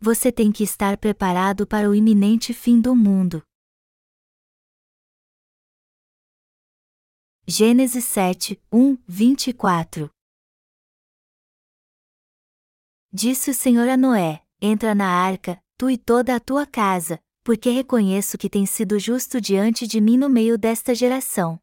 você 0.00 0.30
tem 0.30 0.52
que 0.52 0.62
estar 0.62 0.96
preparado 0.96 1.66
para 1.66 1.90
o 1.90 1.94
iminente 1.94 2.54
fim 2.54 2.80
do 2.80 2.94
mundo. 2.94 3.42
Gênesis 7.46 8.04
7, 8.04 8.60
1, 8.72 8.98
24 9.06 10.10
Disse 13.10 13.50
o 13.50 13.54
Senhor 13.54 13.88
a 13.88 13.96
Noé: 13.96 14.44
Entra 14.60 14.94
na 14.94 15.08
arca, 15.08 15.58
tu 15.76 15.88
e 15.88 15.96
toda 15.96 16.36
a 16.36 16.40
tua 16.40 16.66
casa, 16.66 17.18
porque 17.42 17.70
reconheço 17.70 18.36
que 18.36 18.50
tens 18.50 18.68
sido 18.68 18.98
justo 18.98 19.40
diante 19.40 19.86
de 19.86 20.00
mim 20.00 20.18
no 20.18 20.28
meio 20.28 20.58
desta 20.58 20.94
geração. 20.94 21.58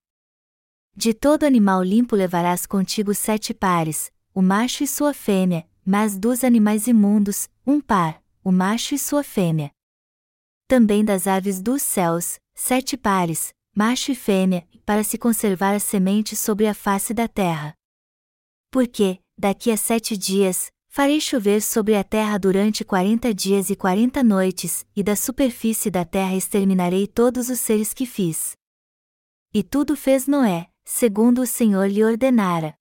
De 0.95 1.13
todo 1.13 1.43
animal 1.43 1.83
limpo 1.83 2.15
levarás 2.15 2.65
contigo 2.65 3.13
sete 3.13 3.53
pares, 3.53 4.11
o 4.33 4.41
macho 4.41 4.83
e 4.83 4.87
sua 4.87 5.13
fêmea, 5.13 5.69
mas 5.85 6.17
dos 6.17 6.43
animais 6.43 6.87
imundos, 6.87 7.47
um 7.65 7.79
par, 7.79 8.24
o 8.45 8.51
macho 8.51 8.93
e 8.93 8.99
sua 8.99 9.23
fêmea. 9.23 9.71
Também 10.67 11.03
das 11.03 11.25
aves 11.25 11.59
dos 11.59 11.81
céus, 11.81 12.39
sete 12.53 12.95
pares, 12.95 13.55
macho 13.75 14.11
e 14.11 14.15
fêmea, 14.15 14.67
para 14.85 15.03
se 15.03 15.17
conservar 15.17 15.73
a 15.73 15.79
semente 15.79 16.35
sobre 16.35 16.67
a 16.67 16.75
face 16.75 17.11
da 17.11 17.27
terra. 17.27 17.73
Porque, 18.69 19.19
daqui 19.35 19.71
a 19.71 19.77
sete 19.77 20.15
dias, 20.15 20.71
farei 20.87 21.19
chover 21.19 21.59
sobre 21.59 21.95
a 21.95 22.03
terra 22.03 22.37
durante 22.37 22.85
quarenta 22.85 23.33
dias 23.33 23.71
e 23.71 23.75
quarenta 23.75 24.23
noites, 24.23 24.85
e 24.95 25.01
da 25.01 25.15
superfície 25.15 25.89
da 25.89 26.05
terra 26.05 26.35
exterminarei 26.35 27.07
todos 27.07 27.49
os 27.49 27.59
seres 27.59 27.95
que 27.95 28.05
fiz. 28.05 28.55
E 29.55 29.63
tudo 29.63 29.95
fez 29.95 30.27
Noé, 30.27 30.69
segundo 30.83 31.41
o 31.41 31.47
Senhor 31.47 31.87
lhe 31.87 32.03
ordenara. 32.03 32.75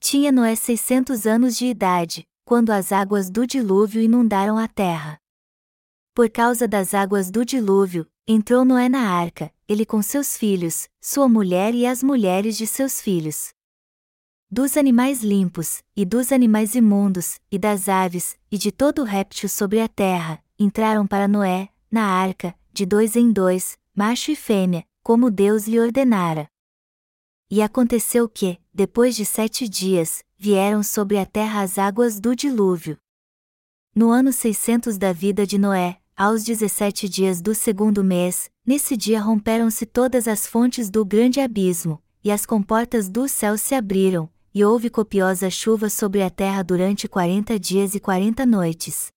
Tinha 0.00 0.32
Noé 0.32 0.56
seiscentos 0.56 1.28
anos 1.28 1.56
de 1.56 1.66
idade, 1.66 2.26
quando 2.44 2.70
as 2.70 2.92
águas 2.92 3.30
do 3.30 3.46
dilúvio 3.46 4.02
inundaram 4.02 4.58
a 4.58 4.68
terra. 4.68 5.18
Por 6.14 6.30
causa 6.30 6.68
das 6.68 6.94
águas 6.94 7.30
do 7.30 7.44
dilúvio, 7.44 8.06
entrou 8.26 8.64
Noé 8.64 8.88
na 8.88 9.10
arca, 9.10 9.52
ele 9.66 9.84
com 9.84 10.00
seus 10.02 10.36
filhos, 10.36 10.88
sua 11.00 11.28
mulher 11.28 11.74
e 11.74 11.86
as 11.86 12.02
mulheres 12.02 12.56
de 12.56 12.66
seus 12.66 13.00
filhos. 13.00 13.52
Dos 14.50 14.76
animais 14.76 15.22
limpos, 15.22 15.82
e 15.96 16.04
dos 16.04 16.30
animais 16.30 16.74
imundos, 16.74 17.40
e 17.50 17.58
das 17.58 17.88
aves, 17.88 18.38
e 18.52 18.58
de 18.58 18.70
todo 18.70 19.02
réptil 19.02 19.48
sobre 19.48 19.80
a 19.80 19.88
terra, 19.88 20.40
entraram 20.58 21.06
para 21.06 21.26
Noé, 21.26 21.70
na 21.90 22.04
arca, 22.04 22.54
de 22.72 22.86
dois 22.86 23.16
em 23.16 23.32
dois, 23.32 23.76
macho 23.94 24.30
e 24.30 24.36
fêmea, 24.36 24.84
como 25.02 25.30
Deus 25.30 25.66
lhe 25.66 25.80
ordenara. 25.80 26.48
E 27.56 27.62
aconteceu 27.62 28.28
que, 28.28 28.58
depois 28.74 29.14
de 29.14 29.24
sete 29.24 29.68
dias, 29.68 30.24
vieram 30.36 30.82
sobre 30.82 31.18
a 31.18 31.24
terra 31.24 31.62
as 31.62 31.78
águas 31.78 32.18
do 32.18 32.34
dilúvio. 32.34 32.96
No 33.94 34.10
ano 34.10 34.32
600 34.32 34.98
da 34.98 35.12
vida 35.12 35.46
de 35.46 35.56
Noé, 35.56 36.00
aos 36.16 36.42
17 36.42 37.08
dias 37.08 37.40
do 37.40 37.54
segundo 37.54 38.02
mês, 38.02 38.50
nesse 38.66 38.96
dia 38.96 39.20
romperam-se 39.20 39.86
todas 39.86 40.26
as 40.26 40.48
fontes 40.48 40.90
do 40.90 41.04
grande 41.04 41.38
abismo, 41.38 42.02
e 42.24 42.32
as 42.32 42.44
comportas 42.44 43.08
do 43.08 43.28
céu 43.28 43.56
se 43.56 43.72
abriram, 43.76 44.28
e 44.52 44.64
houve 44.64 44.90
copiosa 44.90 45.48
chuva 45.48 45.88
sobre 45.88 46.24
a 46.24 46.30
terra 46.30 46.64
durante 46.64 47.06
quarenta 47.06 47.56
dias 47.56 47.94
e 47.94 48.00
quarenta 48.00 48.44
noites. 48.44 49.12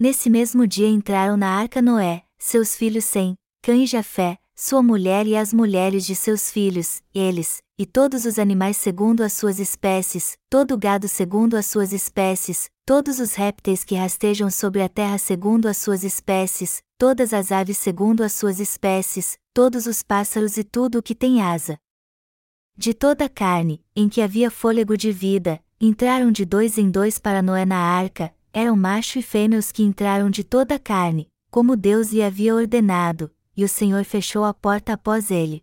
Nesse 0.00 0.30
mesmo 0.30 0.66
dia 0.66 0.88
entraram 0.88 1.36
na 1.36 1.50
arca 1.50 1.82
Noé, 1.82 2.22
seus 2.38 2.74
filhos 2.74 3.04
Sem, 3.04 3.34
Cã 3.60 3.76
e 3.76 3.84
Jafé, 3.84 4.38
sua 4.56 4.82
mulher 4.82 5.26
e 5.26 5.36
as 5.36 5.52
mulheres 5.52 6.06
de 6.06 6.14
seus 6.14 6.48
filhos, 6.48 7.02
eles, 7.12 7.60
e 7.76 7.84
todos 7.84 8.24
os 8.24 8.38
animais 8.38 8.76
segundo 8.76 9.22
as 9.22 9.32
suas 9.32 9.58
espécies, 9.58 10.38
todo 10.48 10.78
gado 10.78 11.08
segundo 11.08 11.56
as 11.56 11.66
suas 11.66 11.92
espécies, 11.92 12.70
todos 12.86 13.18
os 13.18 13.34
répteis 13.34 13.82
que 13.82 13.96
rastejam 13.96 14.48
sobre 14.48 14.80
a 14.80 14.88
terra 14.88 15.18
segundo 15.18 15.66
as 15.66 15.76
suas 15.76 16.04
espécies, 16.04 16.82
todas 16.96 17.34
as 17.34 17.50
aves 17.50 17.78
segundo 17.78 18.22
as 18.22 18.32
suas 18.32 18.60
espécies, 18.60 19.36
todos 19.52 19.86
os 19.86 20.02
pássaros 20.02 20.56
e 20.56 20.62
tudo 20.62 20.98
o 20.98 21.02
que 21.02 21.16
tem 21.16 21.42
asa. 21.42 21.76
De 22.76 22.94
toda 22.94 23.24
a 23.24 23.28
carne, 23.28 23.84
em 23.94 24.08
que 24.08 24.20
havia 24.20 24.52
fôlego 24.52 24.96
de 24.96 25.10
vida, 25.10 25.60
entraram 25.80 26.30
de 26.30 26.44
dois 26.44 26.78
em 26.78 26.90
dois 26.90 27.18
para 27.18 27.42
Noé 27.42 27.64
na 27.64 27.78
arca, 27.78 28.32
eram 28.52 28.76
macho 28.76 29.18
e 29.18 29.22
fêmea 29.22 29.58
os 29.58 29.72
que 29.72 29.82
entraram 29.82 30.30
de 30.30 30.44
toda 30.44 30.76
a 30.76 30.78
carne, 30.78 31.28
como 31.50 31.76
Deus 31.76 32.12
lhe 32.12 32.22
havia 32.22 32.54
ordenado, 32.54 33.30
e 33.56 33.64
o 33.64 33.68
Senhor 33.68 34.04
fechou 34.04 34.44
a 34.44 34.52
porta 34.52 34.92
após 34.92 35.30
ele. 35.30 35.62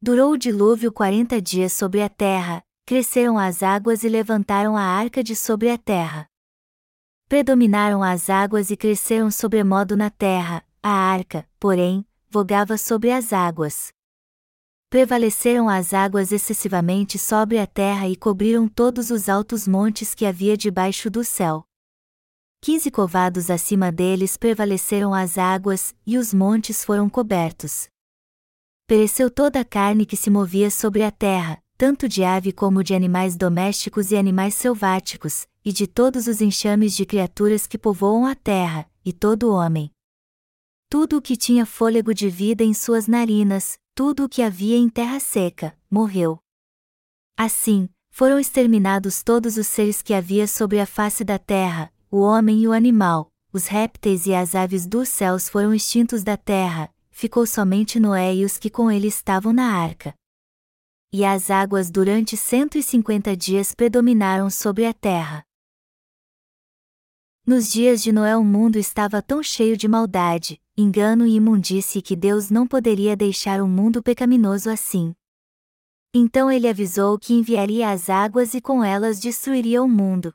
Durou 0.00 0.32
o 0.32 0.36
dilúvio 0.36 0.92
quarenta 0.92 1.40
dias 1.40 1.72
sobre 1.72 2.02
a 2.02 2.08
terra, 2.08 2.62
cresceram 2.84 3.38
as 3.38 3.62
águas 3.62 4.04
e 4.04 4.08
levantaram 4.08 4.76
a 4.76 4.82
arca 4.82 5.22
de 5.22 5.34
sobre 5.34 5.70
a 5.70 5.76
terra. 5.76 6.28
Predominaram 7.28 8.02
as 8.02 8.30
águas 8.30 8.70
e 8.70 8.76
cresceram 8.76 9.30
sobremodo 9.30 9.96
na 9.96 10.10
terra, 10.10 10.64
a 10.80 10.90
arca, 10.90 11.48
porém, 11.58 12.06
vogava 12.30 12.78
sobre 12.78 13.10
as 13.10 13.32
águas. 13.32 13.88
Prevaleceram 14.88 15.68
as 15.68 15.92
águas 15.92 16.30
excessivamente 16.30 17.18
sobre 17.18 17.58
a 17.58 17.66
terra 17.66 18.08
e 18.08 18.14
cobriram 18.14 18.68
todos 18.68 19.10
os 19.10 19.28
altos 19.28 19.66
montes 19.66 20.14
que 20.14 20.24
havia 20.24 20.56
debaixo 20.56 21.10
do 21.10 21.24
céu. 21.24 21.65
Quinze 22.60 22.90
covados 22.90 23.50
acima 23.50 23.92
deles 23.92 24.36
prevaleceram 24.36 25.14
as 25.14 25.38
águas, 25.38 25.94
e 26.06 26.18
os 26.18 26.34
montes 26.34 26.84
foram 26.84 27.08
cobertos. 27.08 27.88
Pereceu 28.86 29.30
toda 29.30 29.60
a 29.60 29.64
carne 29.64 30.06
que 30.06 30.16
se 30.16 30.30
movia 30.30 30.70
sobre 30.70 31.02
a 31.02 31.10
terra, 31.10 31.62
tanto 31.76 32.08
de 32.08 32.24
ave 32.24 32.52
como 32.52 32.82
de 32.82 32.94
animais 32.94 33.36
domésticos 33.36 34.10
e 34.10 34.16
animais 34.16 34.54
selváticos, 34.54 35.46
e 35.64 35.72
de 35.72 35.86
todos 35.86 36.26
os 36.26 36.40
enxames 36.40 36.94
de 36.94 37.04
criaturas 37.04 37.66
que 37.66 37.76
povoam 37.76 38.24
a 38.24 38.34
terra, 38.34 38.88
e 39.04 39.12
todo 39.12 39.52
homem. 39.52 39.90
Tudo 40.88 41.18
o 41.18 41.22
que 41.22 41.36
tinha 41.36 41.66
fôlego 41.66 42.14
de 42.14 42.28
vida 42.28 42.62
em 42.62 42.72
suas 42.72 43.06
narinas, 43.08 43.76
tudo 43.94 44.24
o 44.24 44.28
que 44.28 44.42
havia 44.42 44.76
em 44.76 44.88
terra 44.88 45.18
seca, 45.18 45.76
morreu. 45.90 46.38
Assim, 47.36 47.88
foram 48.08 48.38
exterminados 48.38 49.22
todos 49.22 49.56
os 49.56 49.66
seres 49.66 50.00
que 50.00 50.14
havia 50.14 50.46
sobre 50.46 50.80
a 50.80 50.86
face 50.86 51.24
da 51.24 51.38
terra, 51.38 51.92
o 52.10 52.20
homem 52.20 52.60
e 52.60 52.68
o 52.68 52.72
animal, 52.72 53.32
os 53.52 53.66
répteis 53.66 54.26
e 54.26 54.34
as 54.34 54.54
aves 54.54 54.86
dos 54.86 55.08
céus 55.08 55.48
foram 55.48 55.74
extintos 55.74 56.22
da 56.22 56.36
terra, 56.36 56.92
ficou 57.10 57.46
somente 57.46 57.98
Noé 57.98 58.34
e 58.34 58.44
os 58.44 58.58
que 58.58 58.70
com 58.70 58.90
ele 58.90 59.08
estavam 59.08 59.52
na 59.52 59.72
arca. 59.72 60.14
E 61.12 61.24
as 61.24 61.50
águas 61.50 61.90
durante 61.90 62.36
cento 62.36 62.76
e 62.76 62.82
cinquenta 62.82 63.36
dias 63.36 63.74
predominaram 63.74 64.50
sobre 64.50 64.84
a 64.84 64.92
terra. 64.92 65.42
Nos 67.46 67.72
dias 67.72 68.02
de 68.02 68.12
Noé 68.12 68.36
o 68.36 68.44
mundo 68.44 68.76
estava 68.76 69.22
tão 69.22 69.42
cheio 69.42 69.76
de 69.76 69.88
maldade, 69.88 70.60
engano 70.76 71.26
e 71.26 71.36
imundície 71.36 72.02
que 72.02 72.14
Deus 72.14 72.50
não 72.50 72.66
poderia 72.66 73.16
deixar 73.16 73.62
um 73.62 73.68
mundo 73.68 74.02
pecaminoso 74.02 74.68
assim. 74.68 75.14
Então 76.12 76.50
ele 76.50 76.68
avisou 76.68 77.18
que 77.18 77.32
enviaria 77.32 77.90
as 77.90 78.10
águas 78.10 78.52
e 78.52 78.60
com 78.60 78.82
elas 78.82 79.18
destruiria 79.18 79.82
o 79.82 79.88
mundo. 79.88 80.34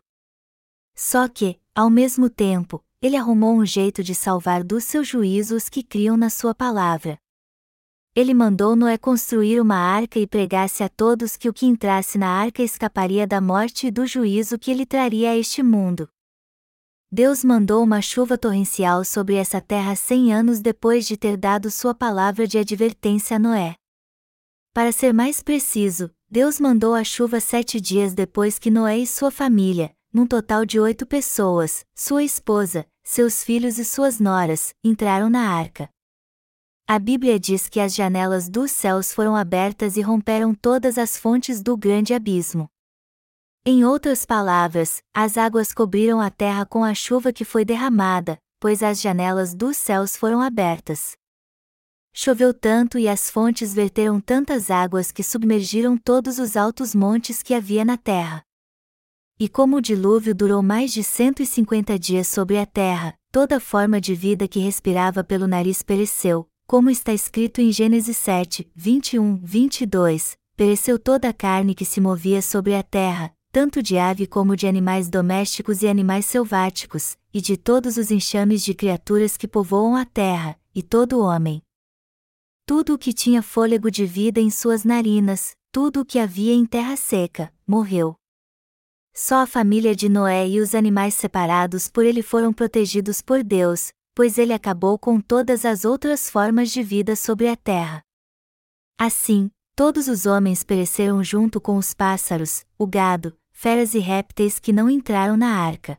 Só 0.96 1.28
que, 1.28 1.61
ao 1.74 1.90
mesmo 1.90 2.30
tempo, 2.30 2.84
ele 3.02 3.16
arrumou 3.16 3.56
um 3.56 3.66
jeito 3.66 4.04
de 4.04 4.14
salvar 4.14 4.64
do 4.64 4.82
seu 4.82 5.04
juízo 5.04 5.56
os 5.56 5.70
que 5.70 5.82
criam 5.82 6.18
na 6.18 6.30
sua 6.30 6.54
palavra. 6.54 7.18
Ele 8.14 8.34
mandou 8.34 8.76
Noé 8.76 8.98
construir 8.98 9.62
uma 9.62 9.78
arca 9.78 10.20
e 10.20 10.28
pregasse 10.28 10.84
a 10.84 10.90
todos 10.90 11.38
que 11.38 11.48
o 11.48 11.54
que 11.54 11.66
entrasse 11.66 12.18
na 12.18 12.28
arca 12.28 12.62
escaparia 12.62 13.26
da 13.26 13.40
morte 13.40 13.88
e 13.88 13.92
do 13.92 14.06
juízo 14.06 14.60
que 14.60 14.70
ele 14.70 14.86
traria 14.86 15.32
a 15.32 15.38
este 15.38 15.64
mundo. 15.64 16.10
Deus 17.10 17.44
mandou 17.44 17.82
uma 17.82 18.02
chuva 18.02 18.38
torrencial 18.38 19.06
sobre 19.06 19.36
essa 19.36 19.62
terra 19.62 19.96
cem 19.96 20.34
anos 20.34 20.60
depois 20.60 21.08
de 21.08 21.16
ter 21.16 21.38
dado 21.38 21.72
sua 21.72 21.96
palavra 21.96 22.46
de 22.46 22.58
advertência 22.58 23.38
a 23.38 23.40
Noé. 23.40 23.76
Para 24.74 24.92
ser 24.92 25.14
mais 25.14 25.42
preciso, 25.42 26.14
Deus 26.30 26.60
mandou 26.60 26.94
a 26.94 27.04
chuva 27.04 27.40
sete 27.40 27.80
dias 27.80 28.14
depois 28.14 28.60
que 28.60 28.70
Noé 28.70 28.98
e 28.98 29.08
sua 29.08 29.32
família, 29.32 29.94
num 30.14 30.28
total 30.28 30.66
de 30.66 30.80
oito 30.80 31.06
pessoas, 31.06 31.86
sua 31.96 32.24
esposa, 32.24 32.86
seus 33.04 33.44
filhos 33.44 33.78
e 33.78 33.86
suas 33.86 34.20
noras, 34.20 34.74
entraram 34.84 35.30
na 35.30 35.50
arca. 35.50 35.90
A 36.88 37.00
Bíblia 37.00 37.40
diz 37.40 37.70
que 37.70 37.80
as 37.80 37.96
janelas 37.96 38.50
dos 38.50 38.72
céus 38.72 39.14
foram 39.14 39.36
abertas 39.36 39.96
e 39.96 40.02
romperam 40.02 40.54
todas 40.54 40.98
as 40.98 41.16
fontes 41.16 41.62
do 41.62 41.78
grande 41.78 42.14
abismo. 42.14 42.70
Em 43.66 43.86
outras 43.86 44.26
palavras, 44.26 45.02
as 45.14 45.38
águas 45.38 45.74
cobriram 45.74 46.20
a 46.20 46.30
terra 46.30 46.66
com 46.66 46.84
a 46.84 46.94
chuva 46.94 47.32
que 47.32 47.46
foi 47.46 47.64
derramada, 47.64 48.38
pois 48.60 48.84
as 48.84 49.00
janelas 49.00 49.54
dos 49.54 49.78
céus 49.78 50.18
foram 50.18 50.42
abertas. 50.42 51.14
Choveu 52.14 52.54
tanto 52.54 53.00
e 53.00 53.08
as 53.08 53.30
fontes 53.30 53.74
verteram 53.74 54.20
tantas 54.20 54.70
águas 54.70 55.12
que 55.12 55.24
submergiram 55.24 55.98
todos 55.98 56.40
os 56.40 56.58
altos 56.58 56.94
montes 56.94 57.42
que 57.42 57.54
havia 57.54 57.86
na 57.86 57.98
terra. 57.98 58.44
E 59.42 59.50
como 59.50 59.78
o 59.78 59.82
dilúvio 59.82 60.36
durou 60.36 60.62
mais 60.62 60.94
de 60.94 61.04
150 61.04 61.98
dias 61.98 62.28
sobre 62.28 62.60
a 62.60 62.66
terra, 62.68 63.16
toda 63.32 63.60
forma 63.60 64.00
de 64.00 64.14
vida 64.14 64.48
que 64.48 64.60
respirava 64.60 65.24
pelo 65.24 65.48
nariz 65.48 65.82
pereceu, 65.82 66.48
como 66.68 66.92
está 66.92 67.12
escrito 67.12 67.60
em 67.60 67.72
Gênesis 67.72 68.18
7, 68.18 68.72
21, 68.76 69.38
22, 69.44 70.38
pereceu 70.56 71.00
toda 71.00 71.30
a 71.30 71.34
carne 71.34 71.74
que 71.74 71.84
se 71.84 72.00
movia 72.00 72.40
sobre 72.40 72.76
a 72.76 72.84
terra, 72.84 73.34
tanto 73.52 73.82
de 73.82 73.98
ave 73.98 74.28
como 74.28 74.56
de 74.56 74.68
animais 74.68 75.10
domésticos 75.10 75.82
e 75.82 75.88
animais 75.88 76.28
selváticos, 76.28 77.18
e 77.34 77.42
de 77.42 77.58
todos 77.58 77.98
os 77.98 78.12
enxames 78.12 78.64
de 78.64 78.76
criaturas 78.76 79.38
que 79.38 79.48
povoam 79.48 79.96
a 79.96 80.06
terra, 80.06 80.56
e 80.76 80.84
todo 80.84 81.20
homem. 81.20 81.64
Tudo 82.64 82.94
o 82.94 82.98
que 82.98 83.12
tinha 83.12 83.42
fôlego 83.42 83.90
de 83.90 84.06
vida 84.06 84.40
em 84.40 84.52
suas 84.52 84.84
narinas, 84.84 85.56
tudo 85.72 86.02
o 86.02 86.06
que 86.06 86.20
havia 86.20 86.54
em 86.54 86.64
terra 86.64 86.96
seca, 86.96 87.52
morreu. 87.66 88.21
Só 89.14 89.42
a 89.42 89.46
família 89.46 89.94
de 89.94 90.08
Noé 90.08 90.48
e 90.48 90.60
os 90.60 90.74
animais 90.74 91.14
separados 91.16 91.90
por 91.90 92.06
ele 92.06 92.22
foram 92.22 92.54
protegidos 92.54 93.22
por 93.22 93.44
Deus, 93.44 93.92
pois 94.16 94.38
ele 94.38 94.54
acabou 94.54 94.98
com 94.98 95.20
todas 95.20 95.66
as 95.66 95.84
outras 95.84 96.30
formas 96.30 96.72
de 96.72 96.82
vida 96.82 97.16
sobre 97.16 97.48
a 97.48 97.56
terra. 97.56 98.02
Assim, 98.98 99.52
todos 99.76 100.08
os 100.08 100.26
homens 100.26 100.64
pereceram 100.64 101.24
junto 101.24 101.60
com 101.60 101.78
os 101.78 101.94
pássaros, 101.94 102.66
o 102.78 102.88
gado, 102.88 103.38
feras 103.52 103.94
e 103.94 104.00
répteis 104.00 104.60
que 104.60 104.72
não 104.72 104.90
entraram 104.90 105.36
na 105.36 105.58
arca. 105.58 105.98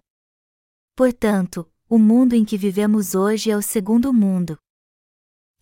Portanto, 0.96 1.70
o 1.88 1.98
mundo 1.98 2.34
em 2.34 2.44
que 2.44 2.56
vivemos 2.56 3.14
hoje 3.14 3.50
é 3.50 3.56
o 3.56 3.62
segundo 3.62 4.12
mundo. 4.12 4.58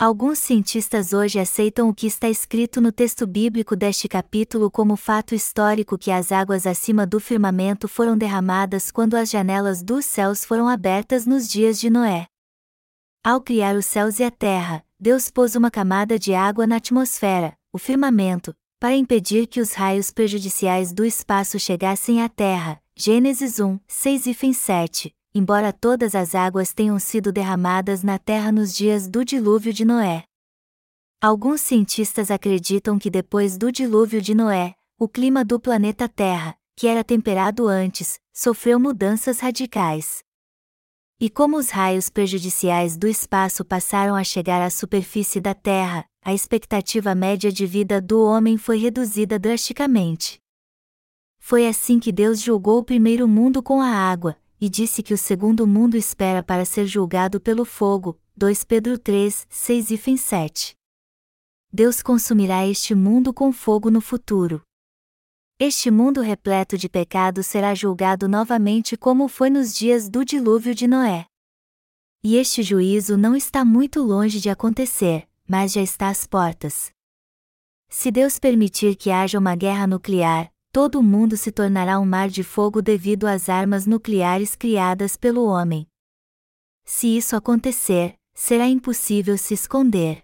Alguns 0.01 0.39
cientistas 0.39 1.13
hoje 1.13 1.39
aceitam 1.39 1.91
o 1.91 1.95
que 1.95 2.07
está 2.07 2.27
escrito 2.27 2.81
no 2.81 2.91
texto 2.91 3.27
bíblico 3.27 3.77
deste 3.77 4.09
capítulo 4.09 4.71
como 4.71 4.97
fato 4.97 5.35
histórico 5.35 5.99
que 5.99 6.11
as 6.11 6.33
águas 6.33 6.67
acima 6.67 7.07
do 7.07 7.21
firmamento 7.21 7.87
foram 7.87 8.17
derramadas 8.17 8.91
quando 8.91 9.15
as 9.15 9.29
janelas 9.29 9.83
dos 9.83 10.07
céus 10.07 10.43
foram 10.43 10.67
abertas 10.67 11.27
nos 11.27 11.47
dias 11.47 11.79
de 11.79 11.91
Noé. 11.91 12.25
Ao 13.23 13.43
criar 13.43 13.77
os 13.77 13.85
céus 13.85 14.19
e 14.21 14.25
a 14.25 14.31
terra, 14.31 14.83
Deus 14.99 15.31
pôs 15.31 15.55
uma 15.55 15.71
camada 15.71 16.19
de 16.19 16.33
água 16.33 16.67
na 16.67 16.77
atmosfera, 16.77 17.53
o 17.71 17.77
firmamento, 17.77 18.57
para 18.81 18.97
impedir 18.97 19.47
que 19.47 19.61
os 19.61 19.75
raios 19.75 20.11
prejudiciais 20.11 20.95
do 20.95 21.05
espaço 21.05 21.61
chegassem 21.61 22.23
à 22.23 22.29
terra. 22.31 22.81
Gênesis 22.97 23.61
1, 23.61 23.79
6 23.87 24.27
e 24.29 24.55
7 24.55 25.15
embora 25.35 25.73
todas 25.73 26.15
as 26.15 26.35
águas 26.35 26.73
tenham 26.73 26.99
sido 26.99 27.31
derramadas 27.31 28.03
na 28.03 28.19
terra 28.19 28.51
nos 28.51 28.75
dias 28.75 29.09
do 29.09 29.25
dilúvio 29.25 29.73
de 29.73 29.85
Noé. 29.85 30.25
Alguns 31.21 31.61
cientistas 31.61 32.31
acreditam 32.31 32.99
que 32.99 33.11
depois 33.11 33.59
do 33.59 33.71
dilúvio 33.71 34.21
de 34.21 34.35
Noé, 34.35 34.75
o 34.99 35.09
clima 35.09 35.45
do 35.45 35.61
planeta 35.61 36.09
Terra, 36.09 36.57
que 36.75 36.87
era 36.87 37.05
temperado 37.05 37.69
antes, 37.69 38.19
sofreu 38.33 38.81
mudanças 38.81 39.41
radicais. 39.41 40.23
E 41.21 41.29
como 41.29 41.59
os 41.59 41.69
raios 41.69 42.09
prejudiciais 42.09 42.97
do 42.97 43.07
espaço 43.07 43.65
passaram 43.65 44.17
a 44.17 44.25
chegar 44.25 44.63
à 44.63 44.71
superfície 44.71 45.41
da 45.41 45.55
Terra, 45.55 46.07
a 46.25 46.33
expectativa 46.33 47.15
média 47.15 47.53
de 47.53 47.67
vida 47.67 48.01
do 48.01 48.23
homem 48.25 48.57
foi 48.57 48.79
reduzida 48.79 49.39
drasticamente. 49.39 50.39
Foi 51.39 51.67
assim 51.67 51.99
que 51.99 52.11
Deus 52.13 52.41
julgou 52.41 52.79
o 52.79 52.85
primeiro 52.85 53.29
mundo 53.29 53.63
com 53.63 53.81
a 53.81 53.89
água, 53.89 54.37
e 54.61 54.69
disse 54.69 55.03
que 55.03 55.15
o 55.15 55.19
segundo 55.19 55.67
mundo 55.67 55.97
espera 55.97 56.43
para 56.43 56.65
ser 56.65 56.87
julgado 56.87 57.41
pelo 57.41 57.65
fogo. 57.65 58.21
2 58.37 58.65
Pedro 58.65 58.99
3, 58.99 59.47
6 59.49 59.91
e 59.91 60.19
7. 60.19 60.75
Deus 61.73 62.03
consumirá 62.03 62.67
este 62.67 62.95
mundo 62.95 63.33
com 63.33 63.53
fogo 63.53 63.91
no 63.91 64.01
futuro. 64.01 64.63
Este 65.59 65.91
mundo 65.91 66.21
repleto 66.21 66.77
de 66.77 66.89
pecado 66.89 67.43
será 67.43 67.75
julgado 67.75 68.29
novamente 68.29 68.97
como 68.97 69.29
foi 69.29 69.51
nos 69.51 69.75
dias 69.75 70.09
do 70.09 70.25
dilúvio 70.25 70.75
de 70.75 70.87
Noé. 70.87 71.27
E 72.23 72.37
este 72.37 72.63
juízo 72.63 73.17
não 73.17 73.37
está 73.37 73.65
muito 73.65 74.03
longe 74.03 74.41
de 74.41 74.51
acontecer, 74.51 75.29
mas 75.49 75.73
já 75.73 75.81
está 75.81 76.09
às 76.09 76.27
portas. 76.27 76.91
Se 77.89 78.11
Deus 78.11 78.39
permitir 78.39 78.97
que 78.97 79.11
haja 79.11 79.39
uma 79.39 79.55
guerra 79.55 79.87
nuclear, 79.87 80.51
todo 80.73 81.01
o 81.01 81.03
mundo 81.03 81.37
se 81.37 81.51
tornará 81.51 81.99
um 81.99 82.05
mar 82.07 82.29
de 82.29 82.45
fogo 82.45 82.81
devido 82.81 83.27
às 83.27 83.49
armas 83.49 83.87
nucleares 83.87 84.55
criadas 84.55 85.17
pelo 85.17 85.45
homem. 85.45 85.87
Se 86.85 87.17
isso 87.17 87.35
acontecer, 87.35 88.15
será 88.35 88.69
impossível 88.69 89.37
se 89.37 89.55
esconder. 89.55 90.23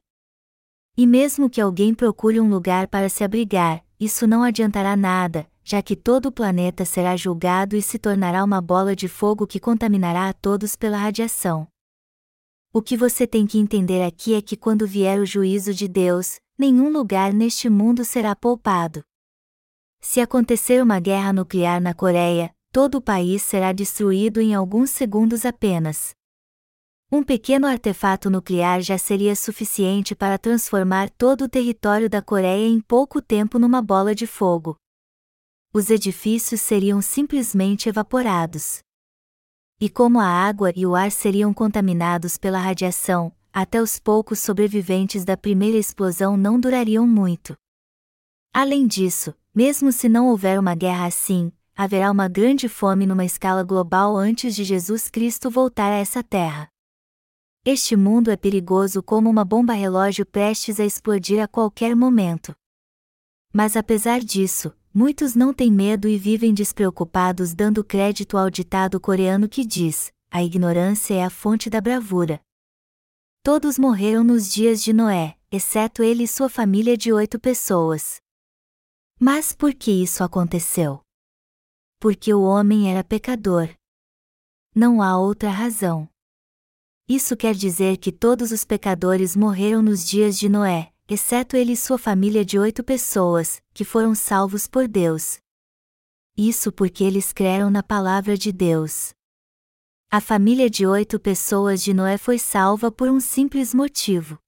E 0.97 1.07
mesmo 1.07 1.51
que 1.51 1.61
alguém 1.61 1.95
procure 1.95 2.41
um 2.41 2.49
lugar 2.49 2.89
para 2.89 3.09
se 3.09 3.25
abrigar, 3.25 3.85
isso 3.99 4.27
não 4.27 4.43
adiantará 4.43 4.97
nada, 4.97 5.51
já 5.65 5.83
que 5.83 5.97
todo 5.97 6.27
o 6.27 6.33
planeta 6.33 6.85
será 6.85 7.17
julgado 7.17 7.77
e 7.77 7.83
se 7.83 7.99
tornará 7.99 8.45
uma 8.45 8.61
bola 8.61 8.95
de 8.95 9.09
fogo 9.09 9.47
que 9.47 9.59
contaminará 9.59 10.29
a 10.29 10.33
todos 10.33 10.77
pela 10.77 10.97
radiação. 10.97 11.67
O 12.73 12.81
que 12.81 12.97
você 12.97 13.27
tem 13.27 13.47
que 13.47 13.59
entender 13.59 14.03
aqui 14.03 14.35
é 14.35 14.41
que 14.41 14.57
quando 14.57 14.87
vier 14.87 15.19
o 15.19 15.27
juízo 15.27 15.75
de 15.75 15.89
Deus, 15.89 16.39
nenhum 16.59 16.89
lugar 16.89 17.33
neste 17.33 17.69
mundo 17.69 18.05
será 18.05 18.37
poupado. 18.37 19.03
Se 20.09 20.21
acontecer 20.21 20.81
uma 20.81 21.01
guerra 21.01 21.33
nuclear 21.33 21.81
na 21.81 21.93
Coreia, 21.93 22.55
todo 22.73 22.99
o 22.99 23.03
país 23.03 23.43
será 23.43 23.73
destruído 23.73 24.41
em 24.41 24.55
alguns 24.55 24.91
segundos 24.91 25.45
apenas. 25.45 26.15
Um 27.11 27.25
pequeno 27.25 27.67
artefato 27.67 28.31
nuclear 28.31 28.81
já 28.81 28.97
seria 28.97 29.35
suficiente 29.35 30.15
para 30.15 30.39
transformar 30.39 31.11
todo 31.11 31.43
o 31.43 31.49
território 31.49 32.09
da 32.09 32.23
Coreia 32.23 32.69
em 32.69 32.81
pouco 32.81 33.21
tempo 33.21 33.59
numa 33.59 33.83
bola 33.83 34.15
de 34.15 34.29
fogo. 34.29 34.77
Os 35.75 35.91
edifícios 35.91 36.61
seriam 36.61 37.03
simplesmente 37.03 37.89
evaporados. 37.89 38.79
E 39.81 39.91
como 39.91 40.21
a 40.21 40.27
água 40.29 40.73
e 40.77 40.87
o 40.87 40.95
ar 40.95 41.11
seriam 41.11 41.53
contaminados 41.53 42.39
pela 42.39 42.61
radiação, 42.61 43.33
até 43.53 43.83
os 43.83 43.99
poucos 43.99 44.39
sobreviventes 44.39 45.25
da 45.25 45.37
primeira 45.37 45.77
explosão 45.77 46.37
não 46.37 46.61
durariam 46.61 47.05
muito. 47.05 47.57
Além 48.55 48.87
disso, 48.87 49.35
mesmo 49.57 49.91
se 49.91 50.07
não 50.07 50.29
houver 50.29 50.61
uma 50.61 50.75
guerra 50.75 51.07
assim, 51.07 51.51
haverá 51.75 52.11
uma 52.11 52.29
grande 52.29 52.69
fome 52.69 53.07
numa 53.07 53.25
escala 53.25 53.63
global 53.63 54.15
antes 54.15 54.55
de 54.55 54.63
Jesus 54.63 55.09
Cristo 55.09 55.49
voltar 55.49 55.91
a 55.91 55.97
essa 55.97 56.23
terra. 56.23 56.69
Este 57.65 57.97
mundo 57.97 58.31
é 58.31 58.37
perigoso 58.37 59.03
como 59.03 59.31
uma 59.31 59.47
bomba 59.47 59.73
relógio 59.73 60.27
prestes 60.27 60.79
a 60.79 60.85
explodir 60.85 61.43
a 61.43 61.49
qualquer 61.49 61.97
momento. 61.97 62.55
Mas 63.51 63.79
apesar 63.79 64.21
disso, 64.21 64.75
muitos 64.93 65.35
não 65.35 65.55
têm 65.55 65.73
medo 65.73 66.07
e 66.07 66.19
vivem 66.19 66.53
despreocupados 66.53 67.55
dando 67.55 67.83
crédito 67.83 68.37
ao 68.37 68.51
ditado 68.51 69.01
coreano 69.01 69.49
que 69.49 69.65
diz: 69.65 70.13
a 70.31 70.45
ignorância 70.45 71.15
é 71.15 71.25
a 71.25 71.31
fonte 71.31 71.71
da 71.71 71.81
bravura. 71.81 72.43
Todos 73.43 73.79
morreram 73.79 74.23
nos 74.23 74.53
dias 74.53 74.83
de 74.83 74.93
Noé, 74.93 75.35
exceto 75.51 76.03
ele 76.03 76.25
e 76.25 76.29
sua 76.29 76.51
família 76.51 76.95
de 76.95 77.11
oito 77.11 77.41
pessoas. 77.41 78.21
Mas 79.19 79.53
por 79.55 79.73
que 79.73 79.91
isso 79.91 80.23
aconteceu? 80.23 81.01
Porque 81.99 82.35
o 82.35 82.43
homem 82.43 82.91
era 82.91 83.03
pecador. 83.03 83.75
Não 84.75 85.01
há 85.01 85.19
outra 85.19 85.49
razão. 85.49 86.07
Isso 87.09 87.35
quer 87.35 87.55
dizer 87.55 87.97
que 87.97 88.13
todos 88.13 88.53
os 88.53 88.63
pecadores 88.63 89.35
morreram 89.35 89.81
nos 89.81 90.07
dias 90.07 90.39
de 90.39 90.51
Noé, 90.51 90.93
exceto 91.09 91.57
ele 91.57 91.73
e 91.73 91.77
sua 91.77 91.97
família 91.97 92.45
de 92.45 92.59
oito 92.59 92.85
pessoas, 92.85 93.63
que 93.73 93.85
foram 93.85 94.15
salvos 94.15 94.67
por 94.67 94.87
Deus. 94.87 95.39
Isso 96.37 96.71
porque 96.71 97.03
eles 97.03 97.33
creram 97.33 97.71
na 97.71 97.83
palavra 97.83 98.37
de 98.37 98.53
Deus. 98.53 99.15
A 100.11 100.21
família 100.21 100.69
de 100.69 100.87
oito 100.87 101.19
pessoas 101.19 101.83
de 101.83 101.95
Noé 101.95 102.19
foi 102.19 102.39
salva 102.39 102.93
por 102.93 103.09
um 103.09 103.19
simples 103.19 103.73
motivo. 103.73 104.39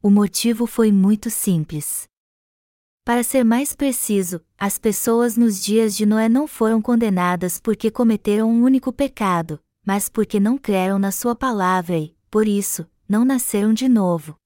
O 0.00 0.08
motivo 0.08 0.66
foi 0.66 0.92
muito 0.92 1.30
simples. 1.30 2.08
Para 3.04 3.24
ser 3.24 3.42
mais 3.42 3.74
preciso, 3.74 4.40
as 4.56 4.78
pessoas 4.78 5.36
nos 5.36 5.60
dias 5.60 5.96
de 5.96 6.06
Noé 6.06 6.28
não 6.28 6.46
foram 6.46 6.80
condenadas 6.80 7.58
porque 7.58 7.90
cometeram 7.90 8.48
um 8.48 8.62
único 8.62 8.92
pecado, 8.92 9.58
mas 9.84 10.08
porque 10.08 10.38
não 10.38 10.56
creram 10.56 11.00
na 11.00 11.10
sua 11.10 11.34
palavra 11.34 11.98
e, 11.98 12.16
por 12.30 12.46
isso, 12.46 12.86
não 13.08 13.24
nasceram 13.24 13.74
de 13.74 13.88
novo. 13.88 14.36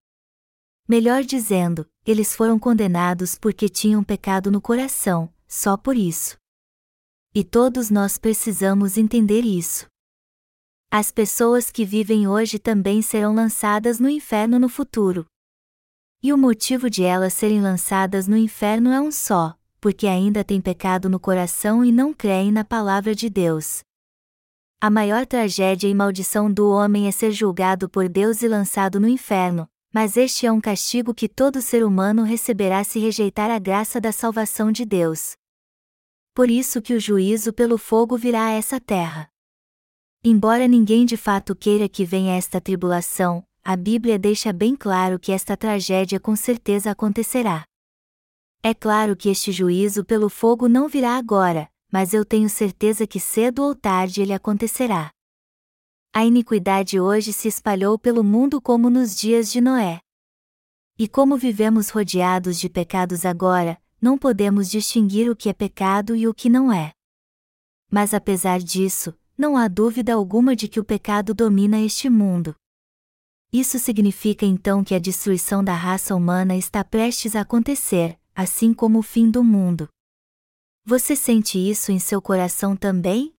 Melhor 0.88 1.22
dizendo, 1.22 1.86
eles 2.06 2.34
foram 2.34 2.58
condenados 2.58 3.36
porque 3.38 3.68
tinham 3.68 4.02
pecado 4.02 4.50
no 4.50 4.60
coração, 4.60 5.30
só 5.46 5.76
por 5.76 5.94
isso. 5.94 6.38
E 7.34 7.44
todos 7.44 7.90
nós 7.90 8.16
precisamos 8.16 8.96
entender 8.96 9.42
isso. 9.42 9.86
As 10.90 11.10
pessoas 11.10 11.70
que 11.70 11.84
vivem 11.84 12.26
hoje 12.26 12.58
também 12.58 13.02
serão 13.02 13.34
lançadas 13.34 14.00
no 14.00 14.08
inferno 14.08 14.58
no 14.58 14.68
futuro. 14.70 15.26
E 16.26 16.32
o 16.32 16.36
motivo 16.36 16.90
de 16.90 17.04
elas 17.04 17.34
serem 17.34 17.60
lançadas 17.60 18.26
no 18.26 18.36
inferno 18.36 18.90
é 18.90 19.00
um 19.00 19.12
só, 19.12 19.54
porque 19.80 20.08
ainda 20.08 20.42
têm 20.42 20.60
pecado 20.60 21.08
no 21.08 21.20
coração 21.20 21.84
e 21.84 21.92
não 21.92 22.12
creem 22.12 22.50
na 22.50 22.64
palavra 22.64 23.14
de 23.14 23.30
Deus. 23.30 23.84
A 24.80 24.90
maior 24.90 25.24
tragédia 25.24 25.86
e 25.86 25.94
maldição 25.94 26.52
do 26.52 26.68
homem 26.68 27.06
é 27.06 27.12
ser 27.12 27.30
julgado 27.30 27.88
por 27.88 28.08
Deus 28.08 28.42
e 28.42 28.48
lançado 28.48 28.98
no 28.98 29.06
inferno, 29.06 29.68
mas 29.94 30.16
este 30.16 30.48
é 30.48 30.50
um 30.50 30.60
castigo 30.60 31.14
que 31.14 31.28
todo 31.28 31.62
ser 31.62 31.84
humano 31.84 32.24
receberá 32.24 32.82
se 32.82 32.98
rejeitar 32.98 33.48
a 33.48 33.60
graça 33.60 34.00
da 34.00 34.10
salvação 34.10 34.72
de 34.72 34.84
Deus. 34.84 35.36
Por 36.34 36.50
isso 36.50 36.82
que 36.82 36.94
o 36.94 36.98
juízo 36.98 37.52
pelo 37.52 37.78
fogo 37.78 38.16
virá 38.16 38.46
a 38.46 38.50
essa 38.50 38.80
terra. 38.80 39.28
Embora 40.24 40.66
ninguém 40.66 41.06
de 41.06 41.16
fato 41.16 41.54
queira 41.54 41.88
que 41.88 42.04
venha 42.04 42.34
esta 42.34 42.60
tribulação, 42.60 43.44
a 43.68 43.74
Bíblia 43.74 44.16
deixa 44.16 44.52
bem 44.52 44.76
claro 44.76 45.18
que 45.18 45.32
esta 45.32 45.56
tragédia 45.56 46.20
com 46.20 46.36
certeza 46.36 46.92
acontecerá. 46.92 47.64
É 48.62 48.72
claro 48.72 49.16
que 49.16 49.28
este 49.28 49.50
juízo 49.50 50.04
pelo 50.04 50.28
fogo 50.28 50.68
não 50.68 50.86
virá 50.86 51.16
agora, 51.16 51.68
mas 51.90 52.14
eu 52.14 52.24
tenho 52.24 52.48
certeza 52.48 53.08
que 53.08 53.18
cedo 53.18 53.64
ou 53.64 53.74
tarde 53.74 54.22
ele 54.22 54.32
acontecerá. 54.32 55.10
A 56.14 56.24
iniquidade 56.24 57.00
hoje 57.00 57.32
se 57.32 57.48
espalhou 57.48 57.98
pelo 57.98 58.22
mundo 58.22 58.62
como 58.62 58.88
nos 58.88 59.16
dias 59.16 59.50
de 59.50 59.60
Noé. 59.60 59.98
E 60.96 61.08
como 61.08 61.36
vivemos 61.36 61.88
rodeados 61.88 62.60
de 62.60 62.68
pecados 62.68 63.26
agora, 63.26 63.76
não 64.00 64.16
podemos 64.16 64.70
distinguir 64.70 65.28
o 65.28 65.34
que 65.34 65.48
é 65.48 65.52
pecado 65.52 66.14
e 66.14 66.28
o 66.28 66.32
que 66.32 66.48
não 66.48 66.72
é. 66.72 66.92
Mas 67.90 68.14
apesar 68.14 68.60
disso, 68.60 69.12
não 69.36 69.56
há 69.56 69.66
dúvida 69.66 70.14
alguma 70.14 70.54
de 70.54 70.68
que 70.68 70.78
o 70.78 70.84
pecado 70.84 71.34
domina 71.34 71.80
este 71.80 72.08
mundo. 72.08 72.54
Isso 73.52 73.78
significa 73.78 74.44
então 74.44 74.82
que 74.82 74.94
a 74.94 74.98
destruição 74.98 75.62
da 75.62 75.74
raça 75.74 76.14
humana 76.14 76.56
está 76.56 76.84
prestes 76.84 77.36
a 77.36 77.42
acontecer, 77.42 78.18
assim 78.34 78.74
como 78.74 78.98
o 78.98 79.02
fim 79.02 79.30
do 79.30 79.42
mundo. 79.42 79.88
Você 80.84 81.16
sente 81.16 81.58
isso 81.58 81.90
em 81.90 81.98
seu 81.98 82.20
coração 82.20 82.76
também? 82.76 83.34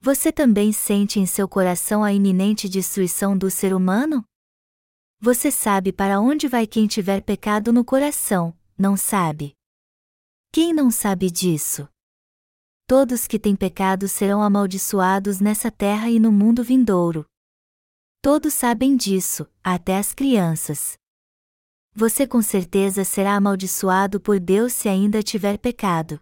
Você 0.00 0.30
também 0.30 0.72
sente 0.72 1.18
em 1.18 1.26
seu 1.26 1.48
coração 1.48 2.04
a 2.04 2.12
iminente 2.12 2.68
destruição 2.68 3.36
do 3.36 3.50
ser 3.50 3.74
humano? 3.74 4.24
Você 5.20 5.50
sabe 5.50 5.92
para 5.92 6.20
onde 6.20 6.46
vai 6.46 6.66
quem 6.66 6.86
tiver 6.86 7.22
pecado 7.22 7.72
no 7.72 7.84
coração, 7.84 8.56
não 8.78 8.96
sabe? 8.96 9.54
Quem 10.52 10.72
não 10.72 10.90
sabe 10.90 11.30
disso? 11.30 11.88
Todos 12.86 13.26
que 13.26 13.38
têm 13.38 13.56
pecado 13.56 14.06
serão 14.06 14.42
amaldiçoados 14.42 15.40
nessa 15.40 15.70
terra 15.70 16.08
e 16.08 16.20
no 16.20 16.30
mundo 16.30 16.62
vindouro. 16.62 17.26
Todos 18.26 18.54
sabem 18.54 18.96
disso, 18.96 19.46
até 19.62 19.96
as 19.96 20.12
crianças. 20.12 20.98
Você 21.94 22.26
com 22.26 22.42
certeza 22.42 23.04
será 23.04 23.36
amaldiçoado 23.36 24.20
por 24.20 24.40
Deus 24.40 24.72
se 24.72 24.88
ainda 24.88 25.22
tiver 25.22 25.58
pecado. 25.58 26.18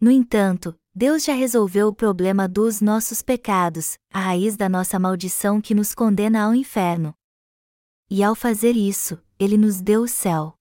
No 0.00 0.10
entanto, 0.10 0.74
Deus 0.94 1.22
já 1.22 1.34
resolveu 1.34 1.88
o 1.88 1.94
problema 1.94 2.48
dos 2.48 2.80
nossos 2.80 3.20
pecados, 3.20 3.98
a 4.10 4.18
raiz 4.18 4.56
da 4.56 4.66
nossa 4.66 4.98
maldição 4.98 5.60
que 5.60 5.74
nos 5.74 5.94
condena 5.94 6.42
ao 6.42 6.54
inferno. 6.54 7.14
E 8.08 8.24
ao 8.24 8.34
fazer 8.34 8.74
isso, 8.74 9.22
Ele 9.38 9.58
nos 9.58 9.82
deu 9.82 10.04
o 10.04 10.08
céu. 10.08 10.54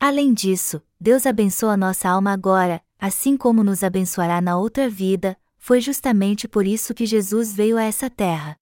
Além 0.00 0.32
disso, 0.32 0.82
Deus 0.98 1.26
abençoa 1.26 1.76
nossa 1.76 2.08
alma 2.08 2.32
agora, 2.32 2.82
assim 2.98 3.36
como 3.36 3.62
nos 3.62 3.84
abençoará 3.84 4.40
na 4.40 4.56
outra 4.56 4.88
vida, 4.88 5.38
foi 5.58 5.78
justamente 5.78 6.48
por 6.48 6.66
isso 6.66 6.94
que 6.94 7.04
Jesus 7.04 7.52
veio 7.52 7.76
a 7.76 7.82
essa 7.82 8.08
terra. 8.08 8.56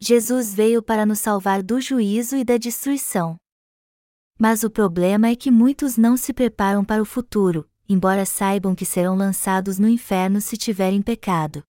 Jesus 0.00 0.54
veio 0.54 0.80
para 0.80 1.04
nos 1.04 1.18
salvar 1.18 1.62
do 1.62 1.80
juízo 1.80 2.36
e 2.36 2.44
da 2.44 2.56
destruição. 2.56 3.36
Mas 4.38 4.62
o 4.62 4.70
problema 4.70 5.28
é 5.28 5.34
que 5.34 5.50
muitos 5.50 5.96
não 5.96 6.16
se 6.16 6.32
preparam 6.32 6.84
para 6.84 7.02
o 7.02 7.04
futuro, 7.04 7.68
embora 7.88 8.24
saibam 8.24 8.74
que 8.74 8.86
serão 8.86 9.16
lançados 9.16 9.78
no 9.78 9.88
inferno 9.88 10.40
se 10.40 10.56
tiverem 10.56 11.02
pecado. 11.02 11.64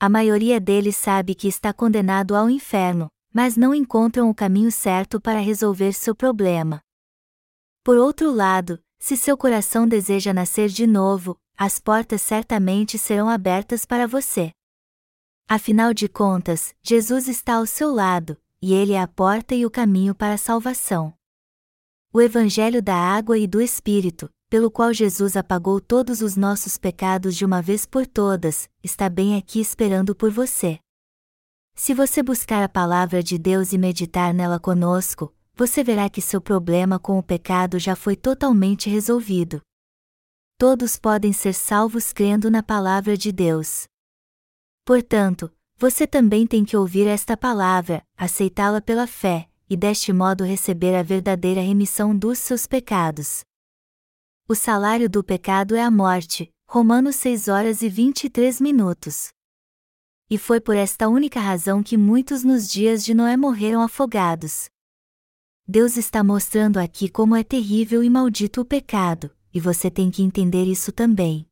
A 0.00 0.08
maioria 0.08 0.60
deles 0.60 0.96
sabe 0.96 1.34
que 1.34 1.46
está 1.46 1.72
condenado 1.72 2.34
ao 2.34 2.50
inferno, 2.50 3.08
mas 3.32 3.56
não 3.56 3.72
encontram 3.72 4.28
o 4.28 4.34
caminho 4.34 4.72
certo 4.72 5.20
para 5.20 5.38
resolver 5.38 5.92
seu 5.92 6.14
problema. 6.14 6.80
Por 7.84 7.96
outro 7.96 8.32
lado, 8.32 8.80
se 8.98 9.16
seu 9.16 9.36
coração 9.36 9.86
deseja 9.86 10.34
nascer 10.34 10.68
de 10.68 10.86
novo, 10.86 11.38
as 11.56 11.78
portas 11.78 12.20
certamente 12.20 12.98
serão 12.98 13.28
abertas 13.28 13.84
para 13.84 14.06
você. 14.06 14.52
Afinal 15.50 15.94
de 15.94 16.10
contas, 16.10 16.74
Jesus 16.82 17.26
está 17.26 17.54
ao 17.54 17.64
seu 17.64 17.90
lado, 17.90 18.36
e 18.60 18.74
ele 18.74 18.92
é 18.92 19.00
a 19.00 19.08
porta 19.08 19.54
e 19.54 19.64
o 19.64 19.70
caminho 19.70 20.14
para 20.14 20.34
a 20.34 20.38
salvação. 20.38 21.14
O 22.12 22.20
Evangelho 22.20 22.82
da 22.82 22.94
Água 22.94 23.38
e 23.38 23.46
do 23.46 23.58
Espírito, 23.58 24.28
pelo 24.50 24.70
qual 24.70 24.92
Jesus 24.92 25.38
apagou 25.38 25.80
todos 25.80 26.20
os 26.20 26.36
nossos 26.36 26.76
pecados 26.76 27.34
de 27.34 27.46
uma 27.46 27.62
vez 27.62 27.86
por 27.86 28.06
todas, 28.06 28.68
está 28.84 29.08
bem 29.08 29.38
aqui 29.38 29.58
esperando 29.58 30.14
por 30.14 30.30
você. 30.30 30.78
Se 31.74 31.94
você 31.94 32.22
buscar 32.22 32.62
a 32.62 32.68
palavra 32.68 33.22
de 33.22 33.38
Deus 33.38 33.72
e 33.72 33.78
meditar 33.78 34.34
nela 34.34 34.60
conosco, 34.60 35.34
você 35.54 35.82
verá 35.82 36.10
que 36.10 36.20
seu 36.20 36.42
problema 36.42 36.98
com 36.98 37.18
o 37.18 37.22
pecado 37.22 37.78
já 37.78 37.96
foi 37.96 38.16
totalmente 38.16 38.90
resolvido. 38.90 39.62
Todos 40.58 40.98
podem 40.98 41.32
ser 41.32 41.54
salvos 41.54 42.12
crendo 42.12 42.50
na 42.50 42.62
palavra 42.62 43.16
de 43.16 43.32
Deus. 43.32 43.88
Portanto, 44.88 45.54
você 45.76 46.06
também 46.06 46.46
tem 46.46 46.64
que 46.64 46.74
ouvir 46.74 47.06
esta 47.06 47.36
palavra, 47.36 48.02
aceitá-la 48.16 48.80
pela 48.80 49.06
fé, 49.06 49.46
e 49.68 49.76
deste 49.76 50.14
modo 50.14 50.44
receber 50.44 50.94
a 50.94 51.02
verdadeira 51.02 51.60
remissão 51.60 52.16
dos 52.16 52.38
seus 52.38 52.66
pecados. 52.66 53.44
O 54.48 54.54
salário 54.54 55.06
do 55.06 55.22
pecado 55.22 55.76
é 55.76 55.82
a 55.82 55.90
morte. 55.90 56.50
Romanos 56.66 57.16
6 57.16 57.48
horas 57.48 57.82
e 57.82 57.88
23 57.90 58.62
minutos. 58.62 59.28
E 60.30 60.38
foi 60.38 60.58
por 60.58 60.74
esta 60.74 61.06
única 61.06 61.38
razão 61.38 61.82
que 61.82 61.98
muitos 61.98 62.42
nos 62.42 62.66
dias 62.66 63.04
de 63.04 63.12
Noé 63.12 63.36
morreram 63.36 63.82
afogados. 63.82 64.70
Deus 65.66 65.98
está 65.98 66.24
mostrando 66.24 66.78
aqui 66.78 67.10
como 67.10 67.36
é 67.36 67.44
terrível 67.44 68.02
e 68.02 68.08
maldito 68.08 68.62
o 68.62 68.64
pecado, 68.64 69.30
e 69.52 69.60
você 69.60 69.90
tem 69.90 70.10
que 70.10 70.22
entender 70.22 70.64
isso 70.64 70.90
também. 70.92 71.47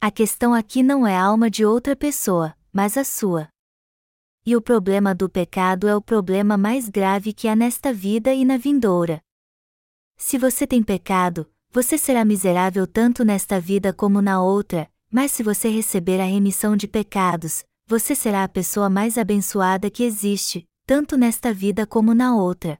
A 0.00 0.10
questão 0.10 0.52
aqui 0.52 0.82
não 0.82 1.06
é 1.06 1.16
a 1.16 1.24
alma 1.24 1.50
de 1.50 1.64
outra 1.64 1.96
pessoa, 1.96 2.54
mas 2.72 2.96
a 2.96 3.04
sua. 3.04 3.48
E 4.44 4.54
o 4.54 4.60
problema 4.60 5.14
do 5.14 5.28
pecado 5.28 5.88
é 5.88 5.96
o 5.96 6.02
problema 6.02 6.58
mais 6.58 6.88
grave 6.88 7.32
que 7.32 7.48
há 7.48 7.56
nesta 7.56 7.92
vida 7.92 8.34
e 8.34 8.44
na 8.44 8.58
vindoura. 8.58 9.22
Se 10.16 10.36
você 10.36 10.66
tem 10.66 10.82
pecado, 10.82 11.50
você 11.70 11.96
será 11.96 12.24
miserável 12.24 12.86
tanto 12.86 13.24
nesta 13.24 13.58
vida 13.58 13.92
como 13.92 14.20
na 14.20 14.42
outra, 14.42 14.90
mas 15.10 15.32
se 15.32 15.42
você 15.42 15.68
receber 15.68 16.20
a 16.20 16.24
remissão 16.24 16.76
de 16.76 16.86
pecados, 16.86 17.64
você 17.86 18.14
será 18.14 18.44
a 18.44 18.48
pessoa 18.48 18.88
mais 18.90 19.18
abençoada 19.18 19.90
que 19.90 20.02
existe, 20.02 20.66
tanto 20.86 21.16
nesta 21.16 21.52
vida 21.52 21.86
como 21.86 22.14
na 22.14 22.36
outra. 22.36 22.78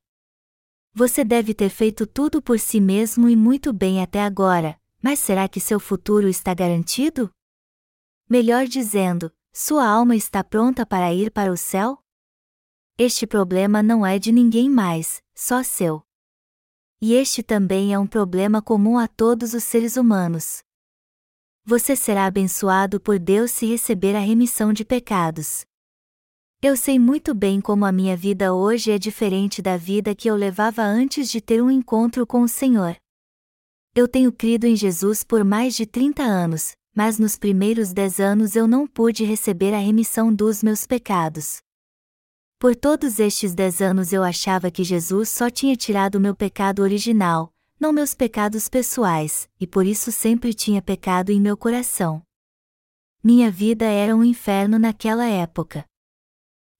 Você 0.94 1.25
deve 1.25 1.54
ter 1.54 1.71
feito 1.71 2.06
tudo 2.06 2.40
por 2.40 2.59
si 2.59 2.80
mesmo 2.80 3.28
e 3.28 3.35
muito 3.35 3.73
bem 3.73 4.02
até 4.02 4.23
agora, 4.23 4.78
mas 5.04 5.18
será 5.18 5.46
que 5.46 5.61
seu 5.61 5.78
futuro 5.78 6.26
está 6.28 6.54
garantido? 6.54 7.30
Melhor 8.26 8.64
dizendo, 8.64 9.30
sua 9.52 9.87
alma 9.87 10.16
está 10.16 10.42
pronta 10.42 10.87
para 10.87 11.12
ir 11.12 11.30
para 11.30 11.52
o 11.52 11.58
céu? 11.58 12.02
Este 12.96 13.26
problema 13.26 13.82
não 13.82 14.06
é 14.06 14.18
de 14.18 14.32
ninguém 14.32 14.70
mais, 14.70 15.23
só 15.34 15.62
seu. 15.62 16.02
E 17.02 17.12
este 17.12 17.42
também 17.42 17.92
é 17.92 17.99
um 17.99 18.06
problema 18.06 18.62
comum 18.62 18.96
a 18.96 19.06
todos 19.06 19.52
os 19.52 19.62
seres 19.62 19.99
humanos. 19.99 20.62
Você 21.66 21.94
será 21.94 22.25
abençoado 22.25 22.99
por 22.99 23.18
Deus 23.18 23.50
se 23.50 23.66
receber 23.66 24.16
a 24.16 24.20
remissão 24.20 24.73
de 24.73 24.87
pecados. 24.87 25.66
Eu 26.62 26.78
sei 26.78 26.99
muito 26.99 27.34
bem 27.34 27.61
como 27.61 27.84
a 27.84 27.92
minha 27.92 28.16
vida 28.16 28.54
hoje 28.54 28.90
é 28.90 28.99
diferente 28.99 29.61
da 29.61 29.76
vida 29.76 30.14
que 30.14 30.30
eu 30.30 30.34
levava 30.34 30.80
antes 30.80 31.30
de 31.30 31.42
ter 31.42 31.62
um 31.62 31.70
encontro 31.70 32.26
com 32.26 32.40
o 32.40 32.49
Senhor. 32.49 32.96
Eu 33.94 34.08
tenho 34.08 34.32
crido 34.32 34.64
em 34.64 34.74
Jesus 34.74 35.22
por 35.22 35.44
mais 35.44 35.76
de 35.76 35.86
30 35.86 36.20
anos, 36.20 36.74
mas 36.92 37.16
nos 37.16 37.36
primeiros 37.38 37.92
10 37.92 38.18
anos 38.18 38.56
eu 38.56 38.66
não 38.66 38.88
pude 38.88 39.22
receber 39.22 39.72
a 39.72 39.78
remissão 39.78 40.34
dos 40.34 40.64
meus 40.64 40.84
pecados. 40.84 41.58
Por 42.58 42.74
todos 42.74 43.20
estes 43.20 43.54
10 43.54 43.80
anos 43.80 44.12
eu 44.12 44.24
achava 44.24 44.68
que 44.68 44.82
Jesus 44.82 45.28
só 45.28 45.48
tinha 45.48 45.76
tirado 45.76 46.18
meu 46.18 46.34
pecado 46.34 46.82
original, 46.82 47.52
não 47.78 47.92
meus 47.92 48.14
pecados 48.14 48.68
pessoais, 48.68 49.48
e 49.60 49.66
por 49.66 49.86
isso 49.86 50.10
sempre 50.10 50.52
tinha 50.52 50.82
pecado 50.82 51.30
em 51.30 51.40
meu 51.40 51.56
coração. 51.56 52.20
Minha 53.22 53.48
vida 53.48 53.84
era 53.84 54.16
um 54.16 54.24
inferno 54.24 54.76
naquela 54.76 55.26
época 55.26 55.84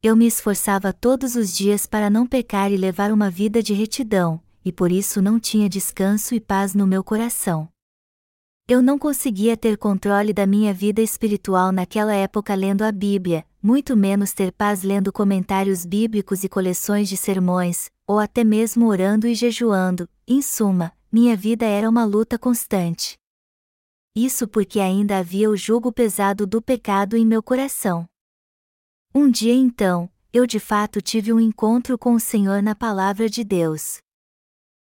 eu 0.06 0.14
me 0.14 0.26
esforçava 0.26 0.92
todos 0.92 1.35
os 1.35 1.56
dias 1.56 1.87
para 1.87 2.11
não 2.11 2.26
pecar 2.26 2.71
e 2.71 2.76
levar 2.76 3.11
uma 3.11 3.30
vida 3.30 3.62
de 3.62 3.73
retidão, 3.73 4.38
e 4.64 4.73
por 4.73 4.90
isso 4.90 5.21
não 5.21 5.38
tinha 5.38 5.68
descanso 5.68 6.35
e 6.35 6.40
paz 6.40 6.75
no 6.75 6.87
meu 6.87 7.04
coração. 7.04 7.68
Eu 8.66 8.80
não 8.80 8.99
conseguia 8.99 9.59
ter 9.59 9.76
controle 9.76 10.33
da 10.33 10.47
minha 10.47 10.73
vida 10.73 11.02
espiritual 11.02 11.71
naquela 11.71 12.14
época 12.14 12.54
lendo 12.54 12.83
a 12.83 12.90
Bíblia, 12.90 13.44
muito 13.62 13.94
menos 13.94 14.33
ter 14.33 14.52
paz 14.52 14.83
lendo 14.83 15.12
comentários 15.12 15.85
bíblicos 15.85 16.44
e 16.44 16.49
coleções 16.49 17.09
de 17.09 17.16
sermões, 17.16 17.90
ou 18.06 18.18
até 18.18 18.42
mesmo 18.42 18.87
orando 18.87 19.26
e 19.26 19.35
jejuando, 19.35 20.09
em 20.26 20.40
suma, 20.40 20.92
minha 21.12 21.37
vida 21.37 21.66
era 21.66 21.88
uma 21.88 22.04
luta 22.04 22.38
constante. 22.38 23.18
Isso 24.16 24.49
porque 24.49 24.80
ainda 24.80 25.18
havia 25.18 25.50
o 25.50 25.56
jugo 25.56 25.92
pesado 25.92 26.47
do 26.47 26.62
pecado 26.62 27.16
em 27.16 27.26
meu 27.26 27.42
coração. 27.42 28.06
Um 29.14 29.30
dia 29.30 29.54
então, 29.54 30.11
eu 30.33 30.47
de 30.47 30.59
fato 30.59 31.02
tive 31.02 31.33
um 31.33 31.40
encontro 31.40 31.99
com 31.99 32.14
o 32.14 32.21
Senhor 32.21 32.62
na 32.62 32.75
palavra 32.75 33.28
de 33.28 33.44
Deus. 33.44 34.03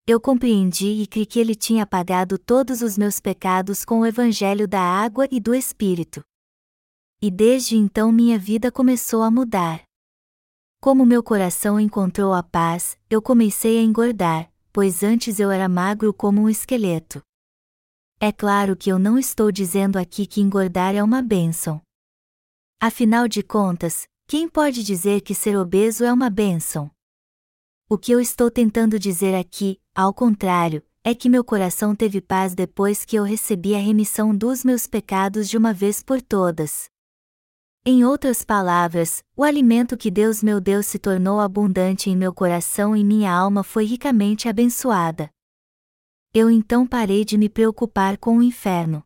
Eu 0.04 0.20
compreendi 0.20 1.02
e 1.02 1.06
criei 1.06 1.24
que 1.24 1.38
Ele 1.38 1.54
tinha 1.54 1.84
apagado 1.84 2.36
todos 2.36 2.82
os 2.82 2.98
meus 2.98 3.20
pecados 3.20 3.84
com 3.84 4.00
o 4.00 4.06
Evangelho 4.06 4.66
da 4.66 4.80
água 4.80 5.28
e 5.30 5.38
do 5.38 5.54
Espírito. 5.54 6.24
E 7.20 7.30
desde 7.30 7.76
então 7.76 8.10
minha 8.10 8.36
vida 8.36 8.72
começou 8.72 9.22
a 9.22 9.30
mudar. 9.30 9.84
Como 10.80 11.06
meu 11.06 11.22
coração 11.22 11.78
encontrou 11.78 12.34
a 12.34 12.42
paz, 12.42 12.98
eu 13.08 13.22
comecei 13.22 13.78
a 13.78 13.82
engordar, 13.82 14.52
pois 14.72 15.04
antes 15.04 15.38
eu 15.38 15.52
era 15.52 15.68
magro 15.68 16.12
como 16.12 16.40
um 16.40 16.48
esqueleto. 16.48 17.22
É 18.18 18.32
claro 18.32 18.76
que 18.76 18.90
eu 18.90 18.98
não 18.98 19.16
estou 19.16 19.52
dizendo 19.52 19.96
aqui 19.96 20.26
que 20.26 20.40
engordar 20.40 20.96
é 20.96 21.02
uma 21.02 21.22
bênção. 21.22 21.80
Afinal 22.80 23.28
de 23.28 23.44
contas, 23.44 24.08
quem 24.26 24.48
pode 24.48 24.82
dizer 24.82 25.20
que 25.20 25.32
ser 25.32 25.56
obeso 25.56 26.04
é 26.04 26.12
uma 26.12 26.28
bênção? 26.28 26.90
O 27.92 27.98
que 27.98 28.10
eu 28.10 28.18
estou 28.18 28.50
tentando 28.50 28.98
dizer 28.98 29.34
aqui, 29.34 29.78
ao 29.94 30.14
contrário, 30.14 30.82
é 31.04 31.14
que 31.14 31.28
meu 31.28 31.44
coração 31.44 31.94
teve 31.94 32.22
paz 32.22 32.54
depois 32.54 33.04
que 33.04 33.16
eu 33.16 33.22
recebi 33.22 33.74
a 33.74 33.78
remissão 33.78 34.34
dos 34.34 34.64
meus 34.64 34.86
pecados 34.86 35.46
de 35.46 35.58
uma 35.58 35.74
vez 35.74 36.02
por 36.02 36.22
todas. 36.22 36.88
Em 37.84 38.02
outras 38.02 38.46
palavras, 38.46 39.22
o 39.36 39.44
alimento 39.44 39.94
que 39.94 40.10
Deus 40.10 40.42
meu 40.42 40.58
Deus 40.58 40.86
se 40.86 40.98
tornou 40.98 41.38
abundante 41.38 42.08
em 42.08 42.16
meu 42.16 42.32
coração 42.32 42.96
e 42.96 43.04
minha 43.04 43.30
alma 43.30 43.62
foi 43.62 43.84
ricamente 43.84 44.48
abençoada. 44.48 45.28
Eu 46.32 46.50
então 46.50 46.86
parei 46.86 47.26
de 47.26 47.36
me 47.36 47.50
preocupar 47.50 48.16
com 48.16 48.38
o 48.38 48.42
inferno. 48.42 49.04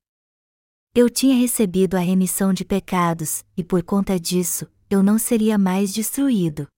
Eu 0.94 1.10
tinha 1.10 1.34
recebido 1.34 1.96
a 1.96 2.00
remissão 2.00 2.52
de 2.54 2.64
pecados, 2.64 3.44
e 3.56 3.64
por 3.64 3.82
conta 3.82 4.16
disso, 4.16 4.64
eu 4.88 5.02
não 5.02 5.18
seria 5.18 5.58
mais 5.58 5.92
destruído. 5.92 6.68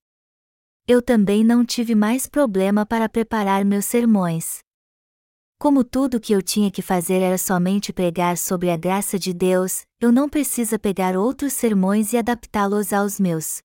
Eu 0.90 1.02
também 1.02 1.44
não 1.44 1.66
tive 1.66 1.94
mais 1.94 2.26
problema 2.26 2.86
para 2.86 3.10
preparar 3.10 3.62
meus 3.62 3.84
sermões. 3.84 4.60
Como 5.58 5.84
tudo 5.84 6.16
o 6.16 6.20
que 6.20 6.32
eu 6.32 6.40
tinha 6.40 6.70
que 6.70 6.80
fazer 6.80 7.20
era 7.20 7.36
somente 7.36 7.92
pregar 7.92 8.38
sobre 8.38 8.70
a 8.70 8.76
graça 8.78 9.18
de 9.18 9.34
Deus, 9.34 9.82
eu 10.00 10.10
não 10.10 10.30
precisa 10.30 10.78
pegar 10.78 11.14
outros 11.14 11.52
sermões 11.52 12.14
e 12.14 12.16
adaptá-los 12.16 12.90
aos 12.94 13.20
meus. 13.20 13.58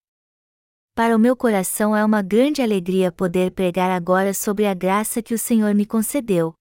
Para 0.94 1.16
o 1.16 1.20
meu 1.20 1.34
coração 1.34 1.96
é 1.96 2.04
uma 2.04 2.22
grande 2.22 2.62
alegria 2.62 3.10
poder 3.10 3.52
pregar 3.52 3.90
agora 3.90 4.34
sobre 4.34 4.66
a 4.66 4.74
graça 4.74 5.22
que 5.22 5.34
o 5.34 5.40
Senhor 5.40 5.74
me 5.74 5.86
concedeu, 5.86 6.54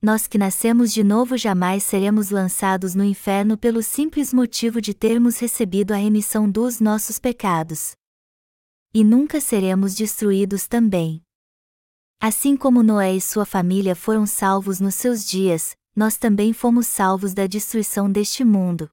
nós 0.00 0.26
que 0.28 0.36
nascemos 0.36 0.92
de 0.92 1.02
novo 1.02 1.34
jamais 1.34 1.82
seremos 1.82 2.28
lançados 2.28 2.94
no 2.94 3.02
inferno 3.02 3.56
pelo 3.56 3.82
simples 3.82 4.34
motivo 4.34 4.78
de 4.78 4.92
termos 4.92 5.38
recebido 5.38 5.92
a 5.92 5.96
remissão 5.96 6.48
dos 6.48 6.78
nossos 6.78 7.18
pecados. 7.18 7.96
E 8.96 9.02
nunca 9.02 9.40
seremos 9.40 9.92
destruídos 9.92 10.68
também. 10.68 11.20
Assim 12.20 12.56
como 12.56 12.80
Noé 12.80 13.16
e 13.16 13.20
sua 13.20 13.44
família 13.44 13.96
foram 13.96 14.24
salvos 14.24 14.78
nos 14.78 14.94
seus 14.94 15.26
dias, 15.28 15.76
nós 15.96 16.16
também 16.16 16.52
fomos 16.52 16.86
salvos 16.86 17.34
da 17.34 17.48
destruição 17.48 18.08
deste 18.08 18.44
mundo. 18.44 18.88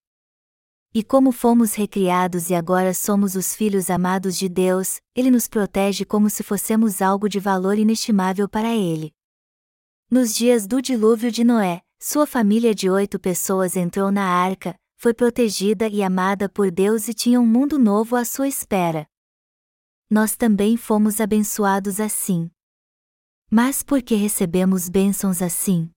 E 0.92 1.04
como 1.04 1.32
fomos 1.32 1.76
recriados 1.76 2.50
e 2.50 2.56
agora 2.56 2.96
somos 2.96 3.36
os 3.36 3.56
filhos 3.56 3.92
amados 3.92 4.36
de 4.40 4.50
Deus, 4.50 5.00
Ele 5.16 5.30
nos 5.30 5.48
protege 5.48 6.04
como 6.04 6.32
se 6.32 6.42
fossemos 6.42 7.00
algo 7.00 7.30
de 7.30 7.40
valor 7.40 7.78
inestimável 7.78 8.50
para 8.50 8.76
Ele. 8.76 9.14
Nos 10.10 10.34
dias 10.34 10.66
do 10.66 10.82
dilúvio 10.82 11.32
de 11.32 11.44
Noé, 11.44 11.80
sua 12.00 12.26
família 12.26 12.74
de 12.74 12.90
oito 12.90 13.20
pessoas 13.20 13.76
entrou 13.76 14.12
na 14.12 14.26
arca, 14.26 14.76
foi 14.98 15.14
protegida 15.14 15.88
e 15.88 16.02
amada 16.02 16.50
por 16.50 16.72
Deus 16.72 17.08
e 17.08 17.14
tinha 17.14 17.40
um 17.40 17.46
mundo 17.46 17.78
novo 17.78 18.16
à 18.16 18.26
sua 18.26 18.48
espera. 18.48 19.11
Nós 20.12 20.36
também 20.36 20.76
fomos 20.76 21.22
abençoados 21.22 22.02
assim. 22.02 22.52
Mas 23.50 23.82
por 23.82 24.02
que 24.02 24.14
recebemos 24.14 24.90
bênçãos 24.90 25.42
assim? 25.42 25.90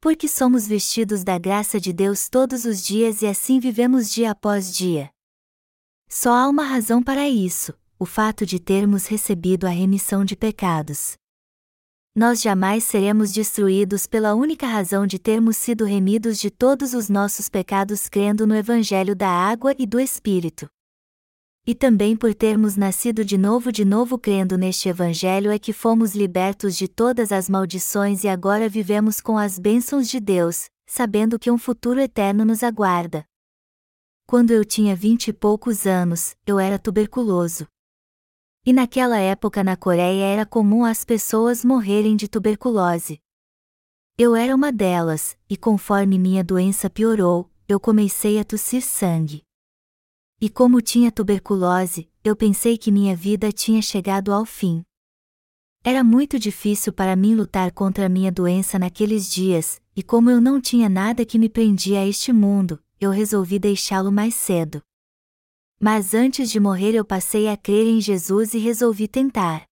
Porque 0.00 0.26
somos 0.26 0.66
vestidos 0.66 1.22
da 1.22 1.38
graça 1.38 1.78
de 1.78 1.92
Deus 1.92 2.28
todos 2.28 2.64
os 2.64 2.82
dias 2.82 3.22
e 3.22 3.26
assim 3.28 3.60
vivemos 3.60 4.10
dia 4.10 4.32
após 4.32 4.74
dia. 4.74 5.08
Só 6.08 6.32
há 6.32 6.48
uma 6.48 6.64
razão 6.64 7.00
para 7.00 7.28
isso: 7.28 7.72
o 7.98 8.04
fato 8.04 8.44
de 8.44 8.58
termos 8.58 9.06
recebido 9.06 9.66
a 9.66 9.70
remissão 9.70 10.24
de 10.24 10.34
pecados 10.34 11.14
nós 12.14 12.42
jamais 12.42 12.84
seremos 12.84 13.32
destruídos 13.32 14.06
pela 14.06 14.34
única 14.34 14.66
razão 14.66 15.06
de 15.06 15.18
termos 15.18 15.56
sido 15.56 15.86
remidos 15.86 16.38
de 16.38 16.50
todos 16.50 16.92
os 16.92 17.08
nossos 17.08 17.48
pecados 17.48 18.06
crendo 18.06 18.46
no 18.46 18.54
Evangelho 18.54 19.16
da 19.16 19.30
água 19.30 19.74
e 19.78 19.86
do 19.86 19.98
Espírito. 19.98 20.68
E 21.64 21.76
também 21.76 22.16
por 22.16 22.34
termos 22.34 22.76
nascido 22.76 23.24
de 23.24 23.38
novo 23.38 23.70
de 23.70 23.84
novo 23.84 24.18
crendo 24.18 24.58
neste 24.58 24.88
Evangelho 24.88 25.48
é 25.48 25.60
que 25.60 25.72
fomos 25.72 26.12
libertos 26.12 26.76
de 26.76 26.88
todas 26.88 27.30
as 27.30 27.48
maldições 27.48 28.24
e 28.24 28.28
agora 28.28 28.68
vivemos 28.68 29.20
com 29.20 29.38
as 29.38 29.60
bênçãos 29.60 30.08
de 30.08 30.18
Deus, 30.18 30.68
sabendo 30.86 31.38
que 31.38 31.52
um 31.52 31.56
futuro 31.56 32.00
eterno 32.00 32.44
nos 32.44 32.64
aguarda. 32.64 33.24
Quando 34.26 34.50
eu 34.50 34.64
tinha 34.64 34.96
vinte 34.96 35.28
e 35.28 35.32
poucos 35.32 35.86
anos, 35.86 36.34
eu 36.44 36.58
era 36.58 36.80
tuberculoso. 36.80 37.68
E 38.66 38.72
naquela 38.72 39.18
época 39.18 39.62
na 39.62 39.76
Coreia 39.76 40.24
era 40.24 40.44
comum 40.44 40.84
as 40.84 41.04
pessoas 41.04 41.64
morrerem 41.64 42.16
de 42.16 42.26
tuberculose. 42.26 43.20
Eu 44.18 44.34
era 44.34 44.54
uma 44.54 44.72
delas, 44.72 45.36
e 45.48 45.56
conforme 45.56 46.18
minha 46.18 46.42
doença 46.42 46.90
piorou, 46.90 47.48
eu 47.68 47.78
comecei 47.78 48.40
a 48.40 48.44
tossir 48.44 48.82
sangue. 48.82 49.44
E 50.44 50.48
como 50.48 50.82
tinha 50.82 51.12
tuberculose, 51.12 52.10
eu 52.24 52.34
pensei 52.34 52.76
que 52.76 52.90
minha 52.90 53.14
vida 53.14 53.52
tinha 53.52 53.80
chegado 53.80 54.32
ao 54.32 54.44
fim. 54.44 54.82
Era 55.84 56.02
muito 56.02 56.36
difícil 56.36 56.92
para 56.92 57.14
mim 57.14 57.36
lutar 57.36 57.70
contra 57.70 58.06
a 58.06 58.08
minha 58.08 58.32
doença 58.32 58.76
naqueles 58.76 59.30
dias, 59.30 59.80
e 59.94 60.02
como 60.02 60.32
eu 60.32 60.40
não 60.40 60.60
tinha 60.60 60.88
nada 60.88 61.24
que 61.24 61.38
me 61.38 61.48
prendia 61.48 62.00
a 62.00 62.08
este 62.08 62.32
mundo, 62.32 62.82
eu 63.00 63.12
resolvi 63.12 63.56
deixá-lo 63.56 64.10
mais 64.10 64.34
cedo. 64.34 64.82
Mas 65.78 66.12
antes 66.12 66.50
de 66.50 66.58
morrer 66.58 66.96
eu 66.96 67.04
passei 67.04 67.46
a 67.46 67.56
crer 67.56 67.86
em 67.86 68.00
Jesus 68.00 68.52
e 68.52 68.58
resolvi 68.58 69.06
tentar. 69.06 69.62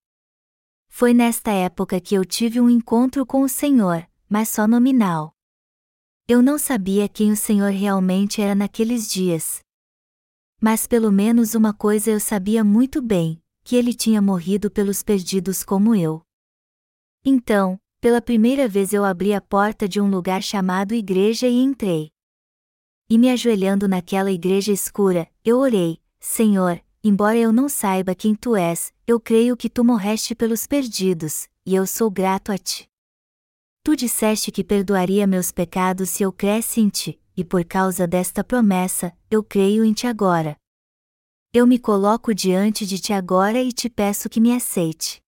Foi 0.88 1.12
nesta 1.12 1.50
época 1.50 2.00
que 2.00 2.14
eu 2.14 2.24
tive 2.24 2.60
um 2.60 2.70
encontro 2.70 3.26
com 3.26 3.42
o 3.42 3.48
Senhor, 3.48 4.08
mas 4.28 4.48
só 4.48 4.68
nominal. 4.68 5.34
Eu 6.28 6.40
não 6.40 6.56
sabia 6.56 7.08
quem 7.08 7.32
o 7.32 7.36
Senhor 7.36 7.72
realmente 7.72 8.40
era 8.40 8.54
naqueles 8.54 9.10
dias. 9.10 9.68
Mas 10.60 10.86
pelo 10.86 11.10
menos 11.10 11.54
uma 11.54 11.72
coisa 11.72 12.10
eu 12.10 12.20
sabia 12.20 12.62
muito 12.62 13.00
bem: 13.00 13.40
que 13.64 13.76
ele 13.76 13.94
tinha 13.94 14.20
morrido 14.20 14.70
pelos 14.70 15.02
perdidos 15.02 15.62
como 15.64 15.94
eu. 15.94 16.22
Então, 17.24 17.80
pela 18.00 18.20
primeira 18.20 18.68
vez 18.68 18.92
eu 18.92 19.04
abri 19.04 19.32
a 19.32 19.40
porta 19.40 19.88
de 19.88 20.00
um 20.00 20.10
lugar 20.10 20.42
chamado 20.42 20.94
igreja 20.94 21.46
e 21.46 21.60
entrei. 21.60 22.10
E 23.08 23.18
me 23.18 23.30
ajoelhando 23.30 23.88
naquela 23.88 24.30
igreja 24.30 24.72
escura, 24.72 25.28
eu 25.44 25.58
orei: 25.58 25.98
Senhor, 26.18 26.80
embora 27.02 27.36
eu 27.38 27.52
não 27.52 27.68
saiba 27.68 28.14
quem 28.14 28.34
tu 28.34 28.54
és, 28.54 28.92
eu 29.06 29.18
creio 29.18 29.56
que 29.56 29.70
tu 29.70 29.82
morreste 29.82 30.34
pelos 30.34 30.66
perdidos, 30.66 31.48
e 31.64 31.74
eu 31.74 31.86
sou 31.86 32.10
grato 32.10 32.52
a 32.52 32.58
ti. 32.58 32.88
Tu 33.82 33.96
disseste 33.96 34.52
que 34.52 34.62
perdoaria 34.62 35.26
meus 35.26 35.50
pecados 35.50 36.10
se 36.10 36.22
eu 36.22 36.30
cresce 36.30 36.80
em 36.80 36.88
ti, 36.90 37.18
e 37.40 37.44
por 37.44 37.64
causa 37.64 38.06
desta 38.06 38.44
promessa, 38.44 39.16
eu 39.30 39.42
creio 39.42 39.82
em 39.82 39.94
ti 39.94 40.06
agora. 40.06 40.56
Eu 41.54 41.66
me 41.66 41.78
coloco 41.78 42.34
diante 42.34 42.84
de 42.84 42.98
ti 42.98 43.14
agora 43.14 43.60
e 43.62 43.72
te 43.72 43.88
peço 43.88 44.28
que 44.28 44.38
me 44.38 44.52
aceite. 44.52 45.22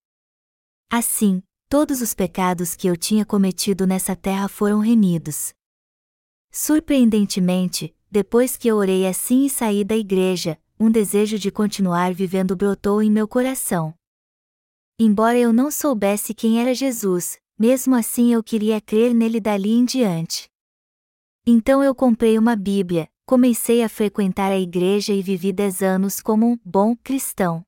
Assim, 0.91 1.43
todos 1.71 2.03
os 2.03 2.13
pecados 2.13 2.77
que 2.77 2.87
eu 2.87 2.99
tinha 2.99 3.25
cometido 3.25 3.87
nessa 3.87 4.15
terra 4.15 4.47
foram 4.47 4.79
remidos. 4.79 5.55
Surpreendentemente, 6.51 7.97
depois 8.11 8.59
que 8.59 8.69
eu 8.69 8.77
orei 8.77 9.07
assim 9.07 9.47
e 9.47 9.51
saí 9.51 9.83
da 9.83 9.97
igreja, 9.97 10.61
um 10.79 10.91
desejo 10.91 11.39
de 11.39 11.51
continuar 11.51 12.13
vivendo 12.13 12.55
brotou 12.55 13.03
em 13.03 13.11
meu 13.11 13.27
coração. 13.27 13.95
Embora 14.99 15.39
eu 15.39 15.51
não 15.51 15.71
soubesse 15.71 16.35
quem 16.35 16.61
era 16.61 16.75
Jesus, 16.75 17.39
mesmo 17.59 17.95
assim 17.95 18.35
eu 18.35 18.43
queria 18.43 18.83
crer 18.83 19.15
nele 19.15 19.41
dali 19.41 19.71
em 19.71 19.87
diante. 19.87 20.52
Então 21.45 21.83
eu 21.83 21.93
comprei 21.93 22.39
uma 22.39 22.55
Bíblia, 22.55 23.09
comecei 23.27 23.83
a 23.83 23.89
frequentar 23.89 24.53
a 24.53 24.61
igreja 24.61 25.13
e 25.13 25.21
vivi 25.21 25.53
dez 25.53 25.83
anos 25.83 26.21
como 26.21 26.47
um 26.47 26.57
bom 26.65 26.95
cristão. 26.95 27.65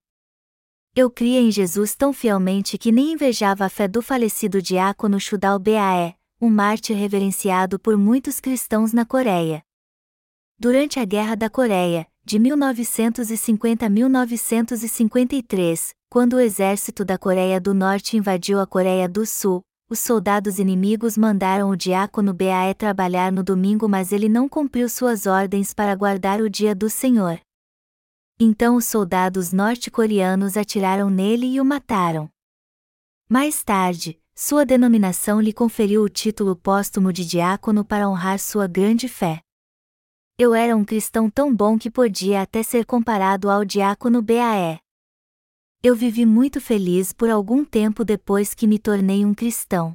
Eu 0.95 1.11
cria 1.11 1.41
em 1.41 1.51
Jesus 1.51 1.97
tão 1.97 2.13
fielmente 2.13 2.79
que 2.79 2.93
nem 2.93 3.15
invejava 3.15 3.65
a 3.65 3.69
fé 3.69 3.89
do 3.89 4.01
falecido 4.01 4.63
diácono 4.63 5.19
Shudal 5.19 5.59
Bae, 5.59 6.15
um 6.41 6.49
mártir 6.49 6.97
reverenciado 6.97 7.81
por 7.81 7.97
muitos 7.97 8.39
cristãos 8.39 8.93
na 8.93 9.05
Coreia. 9.05 9.61
Durante 10.57 11.01
a 11.01 11.05
Guerra 11.05 11.35
da 11.35 11.51
Coreia, 11.51 12.07
de 12.25 12.39
1950 12.39 13.87
a 13.87 13.91
1953, 13.91 15.93
quando 16.09 16.35
o 16.35 16.41
exército 16.41 17.05
da 17.05 17.19
Coreia 17.19 17.61
do 17.61 17.75
Norte 17.75 18.17
invadiu 18.17 18.61
a 18.61 18.69
Coreia 18.69 19.09
do 19.09 19.27
Sul, 19.27 19.65
os 19.89 19.99
soldados 19.99 20.59
inimigos 20.59 21.17
mandaram 21.17 21.71
o 21.71 21.77
diácono 21.77 22.33
Bae 22.33 22.75
trabalhar 22.75 23.31
no 23.31 23.45
domingo, 23.45 23.89
mas 23.89 24.13
ele 24.13 24.29
não 24.29 24.49
cumpriu 24.49 24.89
suas 24.89 25.27
ordens 25.27 25.75
para 25.75 25.95
guardar 25.95 26.41
o 26.41 26.49
dia 26.49 26.75
do 26.75 26.89
Senhor. 26.89 27.39
Então 28.41 28.77
os 28.77 28.87
soldados 28.87 29.53
norte-coreanos 29.53 30.57
atiraram 30.57 31.11
nele 31.11 31.47
e 31.47 31.61
o 31.61 31.65
mataram. 31.65 32.29
Mais 33.29 33.63
tarde, 33.63 34.21
sua 34.35 34.67
denominação 34.67 35.41
lhe 35.41 35.53
conferiu 35.53 36.03
o 36.03 36.09
título 36.09 36.57
póstumo 36.57 37.13
de 37.13 37.25
diácono 37.25 37.85
para 37.85 38.09
honrar 38.09 38.39
sua 38.39 38.67
grande 38.67 39.07
fé. 39.07 39.41
Eu 40.37 40.53
era 40.53 40.75
um 40.77 40.85
cristão 40.85 41.31
tão 41.31 41.55
bom 41.55 41.79
que 41.79 41.89
podia 41.91 42.43
até 42.43 42.63
ser 42.63 42.85
comparado 42.85 43.49
ao 43.49 43.65
diácono 43.65 44.21
Bae. 44.21 44.81
Eu 45.87 45.95
vivi 45.95 46.25
muito 46.25 46.63
feliz 46.63 47.13
por 47.13 47.29
algum 47.29 47.63
tempo 47.63 48.07
depois 48.07 48.55
que 48.55 48.67
me 48.67 48.79
tornei 48.79 49.23
um 49.23 49.35
cristão. 49.35 49.95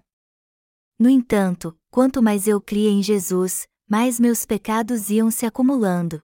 No 0.99 1.10
entanto, 1.10 1.75
quanto 1.89 2.21
mais 2.21 2.47
eu 2.47 2.62
cria 2.62 2.91
em 2.91 3.02
Jesus, 3.02 3.67
mais 3.89 4.19
meus 4.19 4.45
pecados 4.45 5.10
iam 5.10 5.32
se 5.32 5.47
acumulando. 5.47 6.21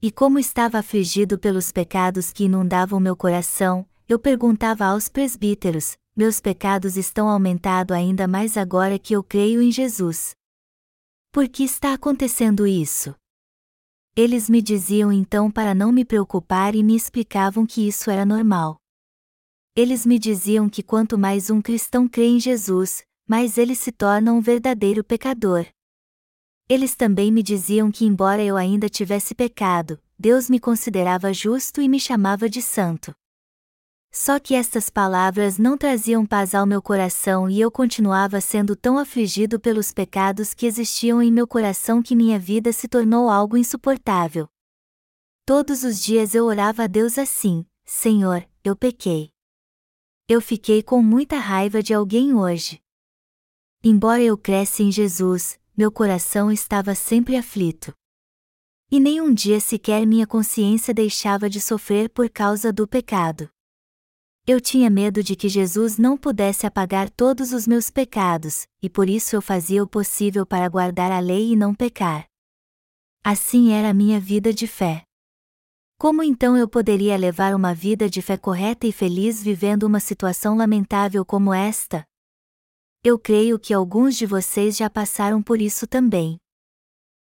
E 0.00 0.10
como 0.10 0.38
estava 0.38 0.78
afligido 0.78 1.38
pelos 1.38 1.70
pecados 1.70 2.32
que 2.32 2.44
inundavam 2.44 2.98
meu 2.98 3.14
coração, 3.14 3.86
eu 4.08 4.18
perguntava 4.18 4.86
aos 4.86 5.06
presbíteros: 5.06 5.98
meus 6.16 6.40
pecados 6.40 6.96
estão 6.96 7.28
aumentando 7.28 7.92
ainda 7.92 8.26
mais 8.26 8.56
agora 8.56 8.98
que 8.98 9.14
eu 9.14 9.22
creio 9.22 9.60
em 9.60 9.70
Jesus. 9.70 10.34
Por 11.30 11.46
que 11.46 11.62
está 11.62 11.92
acontecendo 11.92 12.66
isso? 12.66 13.14
Eles 14.14 14.50
me 14.50 14.60
diziam 14.60 15.10
então 15.10 15.50
para 15.50 15.74
não 15.74 15.90
me 15.90 16.04
preocupar 16.04 16.74
e 16.74 16.82
me 16.82 16.94
explicavam 16.94 17.64
que 17.64 17.88
isso 17.88 18.10
era 18.10 18.26
normal. 18.26 18.76
Eles 19.74 20.04
me 20.04 20.18
diziam 20.18 20.68
que 20.68 20.82
quanto 20.82 21.16
mais 21.16 21.48
um 21.48 21.62
cristão 21.62 22.06
crê 22.06 22.26
em 22.26 22.38
Jesus, 22.38 23.02
mais 23.26 23.56
ele 23.56 23.74
se 23.74 23.90
torna 23.90 24.30
um 24.30 24.40
verdadeiro 24.42 25.02
pecador. 25.02 25.66
Eles 26.68 26.94
também 26.94 27.32
me 27.32 27.42
diziam 27.42 27.90
que, 27.90 28.04
embora 28.04 28.44
eu 28.44 28.58
ainda 28.58 28.86
tivesse 28.86 29.34
pecado, 29.34 29.98
Deus 30.18 30.50
me 30.50 30.60
considerava 30.60 31.32
justo 31.32 31.80
e 31.80 31.88
me 31.88 31.98
chamava 31.98 32.50
de 32.50 32.60
santo. 32.60 33.14
Só 34.14 34.38
que 34.38 34.54
estas 34.54 34.90
palavras 34.90 35.56
não 35.56 35.78
traziam 35.78 36.26
paz 36.26 36.54
ao 36.54 36.66
meu 36.66 36.82
coração 36.82 37.48
e 37.48 37.58
eu 37.58 37.70
continuava 37.70 38.42
sendo 38.42 38.76
tão 38.76 38.98
afligido 38.98 39.58
pelos 39.58 39.90
pecados 39.90 40.52
que 40.52 40.66
existiam 40.66 41.22
em 41.22 41.32
meu 41.32 41.46
coração 41.46 42.02
que 42.02 42.14
minha 42.14 42.38
vida 42.38 42.74
se 42.74 42.86
tornou 42.86 43.30
algo 43.30 43.56
insuportável. 43.56 44.46
Todos 45.46 45.82
os 45.82 45.98
dias 45.98 46.34
eu 46.34 46.44
orava 46.44 46.84
a 46.84 46.86
Deus 46.86 47.16
assim: 47.16 47.64
Senhor, 47.86 48.46
eu 48.62 48.76
pequei. 48.76 49.30
Eu 50.28 50.42
fiquei 50.42 50.82
com 50.82 51.02
muita 51.02 51.38
raiva 51.38 51.82
de 51.82 51.94
alguém 51.94 52.34
hoje. 52.34 52.82
Embora 53.82 54.22
eu 54.22 54.36
cresça 54.36 54.82
em 54.82 54.92
Jesus, 54.92 55.58
meu 55.74 55.90
coração 55.90 56.52
estava 56.52 56.94
sempre 56.94 57.34
aflito. 57.34 57.94
E 58.90 59.00
nem 59.00 59.22
um 59.22 59.32
dia 59.32 59.58
sequer 59.58 60.06
minha 60.06 60.26
consciência 60.26 60.92
deixava 60.92 61.48
de 61.48 61.62
sofrer 61.62 62.10
por 62.10 62.28
causa 62.28 62.70
do 62.70 62.86
pecado. 62.86 63.50
Eu 64.44 64.60
tinha 64.60 64.90
medo 64.90 65.22
de 65.22 65.36
que 65.36 65.48
Jesus 65.48 65.98
não 65.98 66.16
pudesse 66.16 66.66
apagar 66.66 67.08
todos 67.08 67.52
os 67.52 67.64
meus 67.64 67.90
pecados, 67.90 68.66
e 68.82 68.90
por 68.90 69.08
isso 69.08 69.36
eu 69.36 69.40
fazia 69.40 69.80
o 69.80 69.86
possível 69.86 70.44
para 70.44 70.68
guardar 70.68 71.12
a 71.12 71.20
lei 71.20 71.52
e 71.52 71.56
não 71.56 71.72
pecar. 71.72 72.26
Assim 73.22 73.72
era 73.72 73.90
a 73.90 73.94
minha 73.94 74.18
vida 74.18 74.52
de 74.52 74.66
fé. 74.66 75.04
Como 75.96 76.24
então 76.24 76.56
eu 76.56 76.68
poderia 76.68 77.16
levar 77.16 77.54
uma 77.54 77.72
vida 77.72 78.10
de 78.10 78.20
fé 78.20 78.36
correta 78.36 78.84
e 78.84 78.90
feliz 78.90 79.40
vivendo 79.40 79.84
uma 79.84 80.00
situação 80.00 80.56
lamentável 80.56 81.24
como 81.24 81.54
esta? 81.54 82.04
Eu 83.04 83.20
creio 83.20 83.60
que 83.60 83.72
alguns 83.72 84.16
de 84.16 84.26
vocês 84.26 84.76
já 84.76 84.90
passaram 84.90 85.40
por 85.40 85.62
isso 85.62 85.86
também. 85.86 86.36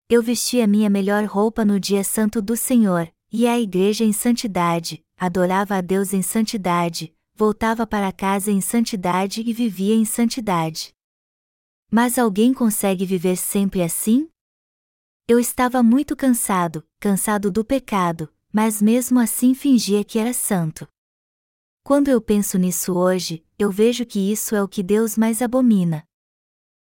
Eu 0.09 0.23
vesti 0.23 0.59
a 0.61 0.65
minha 0.65 0.89
melhor 0.89 1.23
roupa 1.25 1.63
no 1.63 1.79
dia 1.79 2.03
santo 2.03 2.41
do 2.41 2.57
Senhor, 2.57 3.12
ia 3.33 3.53
à 3.53 3.59
igreja 3.59 4.05
em 4.05 4.13
santidade, 4.13 5.03
adorava 5.17 5.75
a 5.75 5.81
Deus 5.81 6.13
em 6.13 6.21
santidade, 6.21 7.11
voltava 7.33 7.87
para 7.87 8.11
casa 8.11 8.51
em 8.51 8.61
santidade 8.61 9.41
e 9.41 9.51
vivia 9.51 9.95
em 9.95 10.05
santidade. 10.05 10.93
Mas 11.89 12.19
alguém 12.19 12.53
consegue 12.53 13.07
viver 13.07 13.35
sempre 13.35 13.81
assim? 13.81 14.29
Eu 15.27 15.39
estava 15.39 15.81
muito 15.81 16.15
cansado, 16.15 16.87
cansado 16.99 17.51
do 17.51 17.65
pecado, 17.65 18.31
mas 18.51 18.79
mesmo 18.79 19.19
assim 19.19 19.55
fingia 19.55 20.03
que 20.03 20.19
era 20.19 20.31
santo. 20.31 20.87
Quando 21.83 22.09
eu 22.09 22.21
penso 22.21 22.59
nisso 22.59 22.93
hoje, 22.93 23.43
eu 23.57 23.71
vejo 23.71 24.05
que 24.05 24.31
isso 24.31 24.55
é 24.55 24.61
o 24.61 24.67
que 24.67 24.83
Deus 24.83 25.17
mais 25.17 25.41
abomina. 25.41 26.05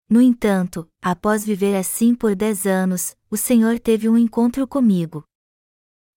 No 0.07 0.21
entanto, 0.21 0.87
após 1.01 1.43
viver 1.43 1.75
assim 1.75 2.13
por 2.13 2.35
dez 2.35 2.67
anos, 2.67 3.17
o 3.29 3.35
Senhor 3.35 3.79
teve 3.79 4.07
um 4.07 4.17
encontro 4.17 4.67
comigo. 4.67 5.26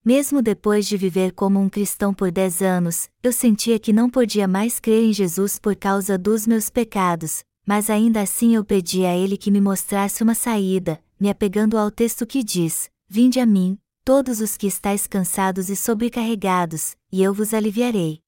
Mesmo 0.02 0.40
depois 0.40 0.86
de 0.86 0.96
viver 0.96 1.32
como 1.32 1.60
um 1.60 1.68
cristão 1.68 2.14
por 2.14 2.30
dez 2.30 2.62
anos, 2.62 3.10
eu 3.22 3.30
sentia 3.32 3.78
que 3.78 3.92
não 3.92 4.08
podia 4.08 4.48
mais 4.48 4.80
crer 4.80 5.04
em 5.04 5.12
Jesus 5.12 5.58
por 5.58 5.76
causa 5.76 6.16
dos 6.16 6.46
meus 6.46 6.70
pecados, 6.70 7.44
mas 7.66 7.90
ainda 7.90 8.22
assim 8.22 8.54
eu 8.54 8.64
pedi 8.64 9.04
a 9.04 9.14
Ele 9.14 9.36
que 9.36 9.50
me 9.50 9.60
mostrasse 9.60 10.22
uma 10.22 10.34
saída, 10.34 11.02
me 11.20 11.28
apegando 11.28 11.76
ao 11.76 11.90
texto 11.90 12.26
que 12.26 12.42
diz: 12.42 12.90
Vinde 13.06 13.38
a 13.38 13.44
mim, 13.44 13.78
todos 14.02 14.40
os 14.40 14.56
que 14.56 14.66
estáis 14.66 15.06
cansados 15.06 15.68
e 15.68 15.76
sobrecarregados, 15.76 16.96
e 17.12 17.22
eu 17.22 17.34
vos 17.34 17.52
aliviarei. 17.52 18.22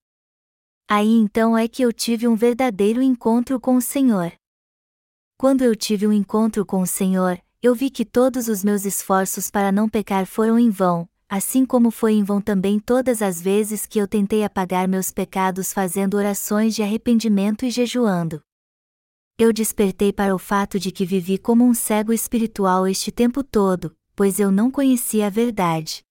Aí 0.86 1.08
então 1.08 1.56
é 1.56 1.66
que 1.66 1.82
eu 1.82 1.90
tive 1.90 2.28
um 2.28 2.36
verdadeiro 2.36 3.00
encontro 3.00 3.58
com 3.58 3.76
o 3.76 3.80
Senhor. 3.80 4.30
Quando 5.38 5.62
eu 5.62 5.74
tive 5.74 6.06
um 6.06 6.12
encontro 6.12 6.66
com 6.66 6.82
o 6.82 6.86
Senhor, 6.86 7.40
eu 7.62 7.74
vi 7.74 7.88
que 7.88 8.04
todos 8.04 8.46
os 8.46 8.62
meus 8.62 8.84
esforços 8.84 9.50
para 9.50 9.72
não 9.72 9.88
pecar 9.88 10.26
foram 10.26 10.58
em 10.58 10.68
vão, 10.68 11.08
assim 11.34 11.64
como 11.64 11.90
foi 11.90 12.12
em 12.12 12.22
vão 12.22 12.42
também 12.42 12.78
todas 12.78 13.22
as 13.22 13.40
vezes 13.40 13.86
que 13.86 13.98
eu 13.98 14.06
tentei 14.06 14.44
apagar 14.44 14.86
meus 14.86 15.10
pecados 15.10 15.72
fazendo 15.72 16.18
orações 16.18 16.74
de 16.74 16.82
arrependimento 16.82 17.64
e 17.64 17.70
jejuando. 17.70 18.42
Eu 19.38 19.50
despertei 19.50 20.12
para 20.12 20.34
o 20.34 20.38
fato 20.38 20.78
de 20.78 20.92
que 20.92 21.06
vivi 21.06 21.38
como 21.38 21.64
um 21.64 21.72
cego 21.72 22.12
espiritual 22.12 22.86
este 22.86 23.10
tempo 23.10 23.42
todo, 23.42 23.94
pois 24.14 24.38
eu 24.38 24.50
não 24.50 24.70
conhecia 24.70 25.28
a 25.28 25.30
verdade 25.30 26.02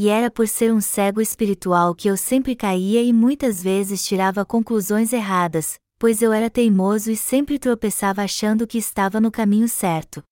e 0.00 0.08
era 0.08 0.30
por 0.30 0.46
ser 0.46 0.72
um 0.72 0.80
cego 0.80 1.20
espiritual 1.20 1.92
que 1.92 2.06
eu 2.06 2.16
sempre 2.16 2.54
caía 2.54 3.02
e 3.02 3.12
muitas 3.12 3.60
vezes 3.60 4.04
tirava 4.04 4.44
conclusões 4.44 5.12
erradas, 5.12 5.76
pois 5.98 6.22
eu 6.22 6.32
era 6.32 6.48
teimoso 6.48 7.10
e 7.10 7.16
sempre 7.16 7.58
tropeçava 7.58 8.22
achando 8.22 8.64
que 8.64 8.78
estava 8.78 9.20
no 9.20 9.28
caminho 9.28 9.68
certo. 9.68 10.22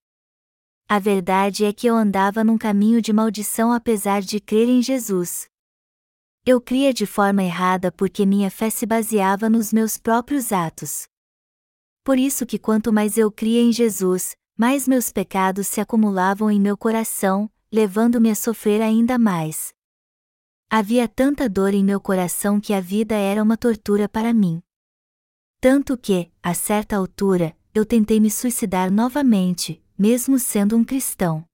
A 0.89 1.01
verdade 1.01 1.65
é 1.65 1.73
que 1.73 1.89
eu 1.89 1.97
andava 1.97 2.45
num 2.45 2.57
caminho 2.57 3.03
de 3.03 3.13
maldição 3.13 3.73
apesar 3.73 4.23
de 4.23 4.39
crer 4.39 4.69
em 4.69 4.81
Jesus. 4.81 5.49
Eu 6.45 6.61
cria 6.61 6.95
de 6.95 7.05
forma 7.05 7.43
errada 7.43 7.91
porque 7.91 8.25
minha 8.25 8.49
fé 8.53 8.71
se 8.71 8.87
baseava 8.87 9.51
nos 9.51 9.73
meus 9.73 9.97
próprios 9.97 10.53
atos. 10.53 11.09
Por 12.05 12.17
isso 12.17 12.47
que 12.47 12.57
quanto 12.57 12.93
mais 12.93 13.19
eu 13.19 13.33
cria 13.33 13.61
em 13.61 13.73
Jesus, 13.73 14.37
mais 14.57 14.87
meus 14.87 15.11
pecados 15.11 15.67
se 15.67 15.81
acumulavam 15.81 16.49
em 16.53 16.61
meu 16.61 16.77
coração, 16.77 17.51
levando-me 17.73 18.31
a 18.31 18.37
sofrer 18.37 18.81
ainda 18.81 19.19
mais. 19.19 19.75
Havia 20.71 21.09
tanta 21.09 21.49
dor 21.49 21.75
em 21.75 21.83
meu 21.83 22.01
coração 22.01 22.61
que 22.61 22.73
a 22.73 22.81
vida 22.81 23.17
era 23.17 23.43
uma 23.43 23.57
tortura 23.57 24.09
para 24.09 24.33
mim. 24.33 24.63
Tanto 25.61 25.99
que, 25.99 26.31
a 26.41 26.55
certa 26.55 26.95
altura, 26.95 27.57
eu 27.75 27.85
tentei 27.85 28.21
me 28.21 28.31
suicidar 28.31 28.89
novamente, 28.89 29.83
mesmo 29.99 30.39
sendo 30.39 30.77
um 30.77 30.85
cristão. 30.85 31.45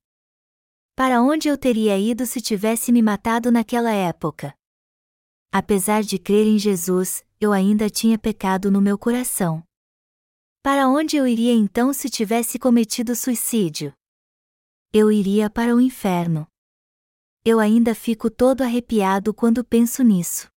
Para 0.95 1.23
onde 1.23 1.49
eu 1.49 1.57
teria 1.57 1.99
ido 1.99 2.27
se 2.27 2.41
tivesse 2.41 2.93
me 2.93 3.01
matado 3.01 3.51
naquela 3.51 3.93
época? 3.93 4.55
Apesar 5.51 6.03
de 6.03 6.19
crer 6.19 6.47
em 6.47 6.59
Jesus, 6.59 7.25
eu 7.41 7.53
ainda 7.53 7.89
tinha 7.89 8.19
pecado 8.19 8.71
no 8.71 8.81
meu 8.81 8.99
coração. 8.99 9.63
Para 10.63 10.89
onde 10.89 11.17
eu 11.17 11.27
iria 11.27 11.53
então 11.53 11.93
se 11.93 12.09
tivesse 12.09 12.59
cometido 12.59 13.17
suicídio? 13.17 13.93
eu 14.95 15.11
iria 15.11 15.49
para 15.49 15.75
o 15.75 15.81
inferno. 15.81 16.47
Eu 17.43 17.59
ainda 17.59 17.95
fico 17.95 18.31
todo 18.31 18.61
arrepiado 18.61 19.33
quando 19.33 19.65
penso 19.65 20.03
nisso. 20.03 20.52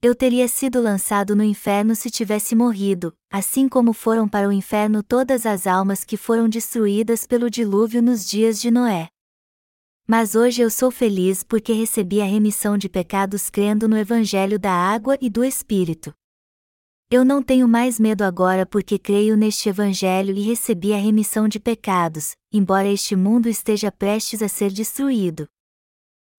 Eu 0.00 0.14
teria 0.14 0.46
sido 0.46 0.80
lançado 0.80 1.34
no 1.34 1.42
inferno 1.42 1.96
se 1.96 2.08
tivesse 2.08 2.54
morrido, 2.54 3.12
assim 3.28 3.68
como 3.68 3.92
foram 3.92 4.28
para 4.28 4.48
o 4.48 4.52
inferno 4.52 5.02
todas 5.02 5.44
as 5.44 5.66
almas 5.66 6.04
que 6.04 6.16
foram 6.16 6.48
destruídas 6.48 7.26
pelo 7.26 7.50
dilúvio 7.50 8.00
nos 8.00 8.24
dias 8.24 8.60
de 8.60 8.70
Noé. 8.70 9.08
Mas 10.06 10.36
hoje 10.36 10.62
eu 10.62 10.70
sou 10.70 10.92
feliz 10.92 11.42
porque 11.42 11.72
recebi 11.72 12.20
a 12.22 12.24
remissão 12.24 12.78
de 12.78 12.88
pecados 12.88 13.50
crendo 13.50 13.88
no 13.88 13.98
Evangelho 13.98 14.56
da 14.56 14.70
Água 14.70 15.18
e 15.20 15.28
do 15.28 15.44
Espírito. 15.44 16.14
Eu 17.10 17.24
não 17.24 17.42
tenho 17.42 17.66
mais 17.66 17.98
medo 17.98 18.22
agora 18.22 18.64
porque 18.64 19.00
creio 19.00 19.36
neste 19.36 19.68
Evangelho 19.68 20.32
e 20.32 20.42
recebi 20.42 20.92
a 20.92 20.96
remissão 20.96 21.48
de 21.48 21.58
pecados, 21.58 22.36
embora 22.52 22.86
este 22.86 23.16
mundo 23.16 23.48
esteja 23.48 23.90
prestes 23.90 24.42
a 24.42 24.48
ser 24.48 24.70
destruído. 24.70 25.48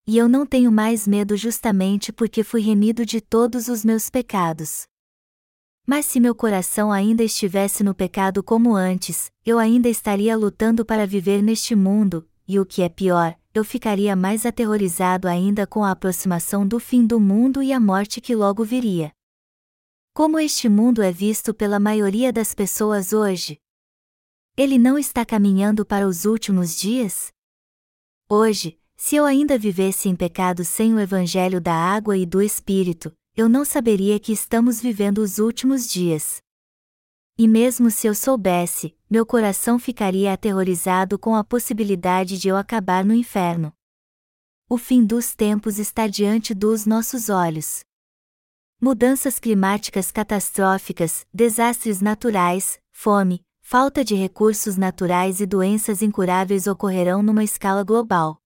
E 0.08 0.18
eu 0.18 0.28
não 0.28 0.46
tenho 0.46 0.72
mais 0.72 1.08
medo 1.08 1.38
justamente 1.38 2.12
porque 2.12 2.44
fui 2.44 2.62
remido 2.62 3.06
de 3.06 3.22
todos 3.22 3.68
os 3.68 3.86
meus 3.86 4.10
pecados. 4.10 4.88
Mas 5.86 6.06
se 6.06 6.20
meu 6.20 6.36
coração 6.36 6.92
ainda 6.92 7.24
estivesse 7.24 7.84
no 7.84 7.96
pecado 7.96 8.44
como 8.44 8.76
antes, 8.76 9.32
eu 9.46 9.58
ainda 9.58 9.90
estaria 9.90 10.38
lutando 10.38 10.86
para 10.86 11.08
viver 11.08 11.42
neste 11.42 11.76
mundo, 11.76 12.30
e 12.48 12.60
o 12.60 12.66
que 12.66 12.82
é 12.82 12.90
pior, 12.90 13.36
eu 13.54 13.64
ficaria 13.64 14.16
mais 14.16 14.46
aterrorizado 14.46 15.28
ainda 15.28 15.66
com 15.66 15.84
a 15.84 15.92
aproximação 15.92 16.68
do 16.68 16.80
fim 16.80 17.06
do 17.06 17.20
mundo 17.20 17.62
e 17.64 17.74
a 17.74 17.80
morte 17.80 18.22
que 18.22 18.36
logo 18.36 18.64
viria. 18.64 19.12
Como 20.14 20.40
este 20.40 20.70
mundo 20.70 21.02
é 21.02 21.12
visto 21.12 21.54
pela 21.54 21.80
maioria 21.80 22.32
das 22.32 22.54
pessoas 22.54 23.14
hoje? 23.14 23.58
Ele 24.56 24.78
não 24.78 24.98
está 24.98 25.26
caminhando 25.26 25.86
para 25.86 26.08
os 26.08 26.26
últimos 26.26 26.78
dias? 26.78 27.32
Hoje, 28.30 28.79
se 29.02 29.16
eu 29.16 29.24
ainda 29.26 29.58
vivesse 29.58 30.10
em 30.10 30.16
pecado 30.16 30.66
sem 30.66 30.94
o 30.94 31.00
Evangelho 31.00 31.62
da 31.62 31.74
água 31.74 32.18
e 32.18 32.26
do 32.26 32.42
Espírito, 32.42 33.16
eu 33.34 33.48
não 33.48 33.64
saberia 33.64 34.20
que 34.20 34.34
estamos 34.34 34.82
vivendo 34.82 35.20
os 35.20 35.40
últimos 35.40 35.90
dias. 35.90 36.42
E 37.38 37.48
mesmo 37.48 37.90
se 37.90 38.08
eu 38.08 38.14
soubesse, 38.14 38.94
meu 39.10 39.26
coração 39.26 39.80
ficaria 39.80 40.34
aterrorizado 40.34 41.18
com 41.18 41.34
a 41.34 41.46
possibilidade 41.46 42.38
de 42.38 42.50
eu 42.50 42.58
acabar 42.58 43.06
no 43.06 43.14
inferno. 43.14 43.72
O 44.70 44.78
fim 44.78 45.06
dos 45.06 45.34
tempos 45.34 45.80
está 45.80 46.06
diante 46.06 46.54
dos 46.54 46.86
nossos 46.86 47.30
olhos. 47.30 47.80
Mudanças 48.82 49.40
climáticas 49.40 50.12
catastróficas, 50.12 51.26
desastres 51.34 52.02
naturais, 52.02 52.78
fome, 52.92 53.42
falta 53.62 54.04
de 54.04 54.14
recursos 54.14 54.76
naturais 54.76 55.40
e 55.40 55.46
doenças 55.46 56.02
incuráveis 56.02 56.68
ocorrerão 56.68 57.24
numa 57.24 57.46
escala 57.46 57.82
global. 57.82 58.39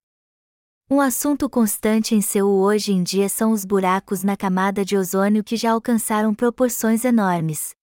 Um 0.90 1.00
assunto 1.00 1.50
constante 1.50 2.14
em 2.14 2.22
Seul 2.22 2.60
hoje 2.60 2.92
em 2.92 3.02
dia 3.02 3.30
são 3.30 3.52
os 3.52 3.64
buracos 3.64 4.22
na 4.22 4.36
camada 4.36 4.84
de 4.84 4.98
ozônio 4.98 5.44
que 5.44 5.56
já 5.56 5.72
alcançaram 5.72 6.36
proporções 6.36 7.06
enormes. 7.06 7.74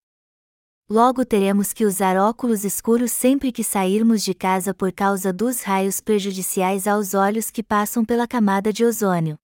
Logo 0.89 1.25
teremos 1.25 1.73
que 1.73 1.87
usar 1.87 2.17
óculos 2.17 2.65
escuros 2.65 3.11
sempre 3.11 3.51
que 3.51 3.65
sairmos 3.65 4.23
de 4.23 4.35
casa 4.35 4.75
por 4.75 4.93
causa 4.93 5.33
dos 5.33 5.63
raios 5.63 6.01
prejudiciais 6.01 6.87
aos 6.87 7.15
olhos 7.15 7.51
que 7.51 7.63
passam 7.63 8.05
pela 8.05 8.29
camada 8.29 8.73
de 8.73 8.85
ozônio. 8.85 9.39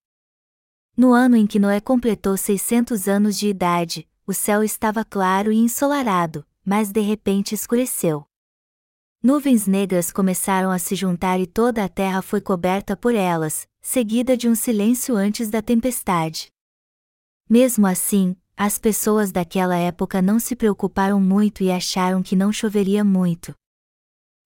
No 0.96 1.12
ano 1.12 1.34
em 1.34 1.46
que 1.46 1.58
Noé 1.58 1.80
completou 1.80 2.36
600 2.36 3.08
anos 3.08 3.38
de 3.38 3.48
idade, 3.48 4.06
o 4.26 4.34
céu 4.34 4.62
estava 4.62 5.04
claro 5.04 5.50
e 5.50 5.56
ensolarado, 5.56 6.44
mas 6.64 6.92
de 6.92 7.00
repente 7.00 7.54
escureceu. 7.54 8.26
Nuvens 9.22 9.66
negras 9.66 10.12
começaram 10.12 10.70
a 10.70 10.78
se 10.78 10.94
juntar 10.94 11.40
e 11.40 11.46
toda 11.46 11.82
a 11.82 11.88
terra 11.88 12.22
foi 12.22 12.40
coberta 12.40 12.96
por 12.96 13.14
elas, 13.14 13.66
seguida 13.80 14.36
de 14.36 14.48
um 14.48 14.54
silêncio 14.54 15.16
antes 15.16 15.48
da 15.48 15.60
tempestade. 15.60 16.48
Mesmo 17.48 17.86
assim, 17.86 18.36
as 18.56 18.78
pessoas 18.78 19.32
daquela 19.32 19.76
época 19.76 20.22
não 20.22 20.38
se 20.38 20.54
preocuparam 20.54 21.20
muito 21.20 21.62
e 21.62 21.70
acharam 21.70 22.22
que 22.22 22.36
não 22.36 22.52
choveria 22.52 23.04
muito. 23.04 23.54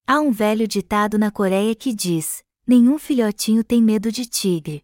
Há 0.07 0.19
um 0.19 0.31
velho 0.31 0.67
ditado 0.67 1.17
na 1.17 1.31
Coreia 1.31 1.73
que 1.75 1.93
diz: 1.93 2.43
nenhum 2.65 2.97
filhotinho 2.97 3.63
tem 3.63 3.81
medo 3.81 4.11
de 4.11 4.25
tigre. 4.25 4.83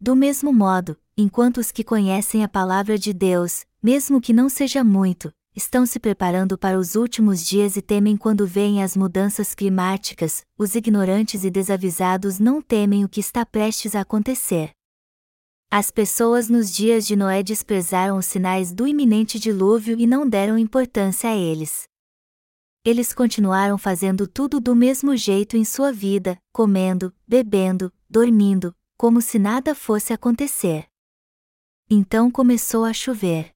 Do 0.00 0.14
mesmo 0.14 0.52
modo, 0.52 0.98
enquanto 1.16 1.58
os 1.58 1.72
que 1.72 1.84
conhecem 1.84 2.44
a 2.44 2.48
palavra 2.48 2.98
de 2.98 3.12
Deus, 3.12 3.66
mesmo 3.82 4.20
que 4.20 4.32
não 4.32 4.48
seja 4.48 4.84
muito, 4.84 5.32
estão 5.54 5.84
se 5.84 5.98
preparando 5.98 6.56
para 6.56 6.78
os 6.78 6.94
últimos 6.94 7.44
dias 7.44 7.76
e 7.76 7.82
temem 7.82 8.16
quando 8.16 8.46
veem 8.46 8.82
as 8.82 8.96
mudanças 8.96 9.54
climáticas, 9.54 10.44
os 10.56 10.74
ignorantes 10.74 11.44
e 11.44 11.50
desavisados 11.50 12.38
não 12.38 12.62
temem 12.62 13.04
o 13.04 13.08
que 13.08 13.20
está 13.20 13.44
prestes 13.44 13.94
a 13.94 14.00
acontecer. 14.00 14.70
As 15.70 15.90
pessoas 15.90 16.48
nos 16.48 16.72
dias 16.72 17.06
de 17.06 17.14
Noé 17.14 17.42
desprezaram 17.42 18.18
os 18.18 18.26
sinais 18.26 18.72
do 18.72 18.88
iminente 18.88 19.38
dilúvio 19.38 19.98
e 19.98 20.06
não 20.06 20.28
deram 20.28 20.58
importância 20.58 21.30
a 21.30 21.36
eles. 21.36 21.84
Eles 22.84 23.12
continuaram 23.12 23.76
fazendo 23.76 24.26
tudo 24.26 24.58
do 24.58 24.74
mesmo 24.74 25.16
jeito 25.16 25.56
em 25.56 25.64
sua 25.64 25.92
vida, 25.92 26.38
comendo, 26.52 27.14
bebendo, 27.26 27.92
dormindo, 28.08 28.74
como 28.96 29.20
se 29.20 29.38
nada 29.38 29.74
fosse 29.74 30.12
acontecer. 30.12 30.86
Então 31.88 32.30
começou 32.30 32.84
a 32.84 32.92
chover. 32.92 33.52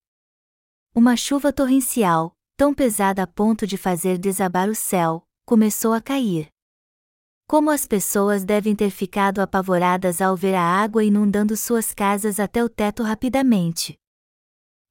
Uma 0.96 1.16
chuva 1.16 1.52
torrencial, 1.52 2.36
tão 2.56 2.72
pesada 2.72 3.24
a 3.24 3.26
ponto 3.26 3.66
de 3.66 3.76
fazer 3.76 4.16
desabar 4.16 4.68
o 4.68 4.76
céu, 4.76 5.26
começou 5.44 5.92
a 5.92 6.00
cair. 6.00 6.46
Como 7.48 7.68
as 7.68 7.84
pessoas 7.84 8.44
devem 8.44 8.76
ter 8.76 8.90
ficado 8.90 9.40
apavoradas 9.40 10.22
ao 10.22 10.36
ver 10.36 10.54
a 10.54 10.62
água 10.62 11.02
inundando 11.02 11.56
suas 11.56 11.92
casas 11.92 12.38
até 12.38 12.62
o 12.62 12.68
teto 12.68 13.02
rapidamente. 13.02 13.98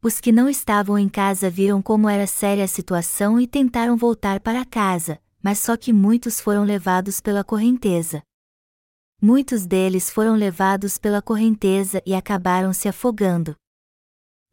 Os 0.03 0.19
que 0.19 0.33
não 0.33 0.49
estavam 0.49 0.99
em 0.99 1.07
casa 1.07 1.49
viram 1.49 1.81
como 1.81 2.09
era 2.09 2.27
séria 2.27 2.65
a 2.65 2.67
situação 2.67 3.39
e 3.39 3.47
tentaram 3.47 3.95
voltar 3.95 4.41
para 4.41 4.65
casa, 4.65 5.21
mas 5.41 5.59
só 5.59 5.77
que 5.77 5.93
muitos 5.93 6.41
foram 6.41 6.65
levados 6.65 7.21
pela 7.21 7.45
correnteza. 7.45 8.21
Muitos 9.21 9.65
deles 9.65 10.09
foram 10.09 10.35
levados 10.35 10.97
pela 10.97 11.21
correnteza 11.21 12.03
e 12.05 12.13
acabaram 12.13 12.73
se 12.73 12.89
afogando. 12.89 13.55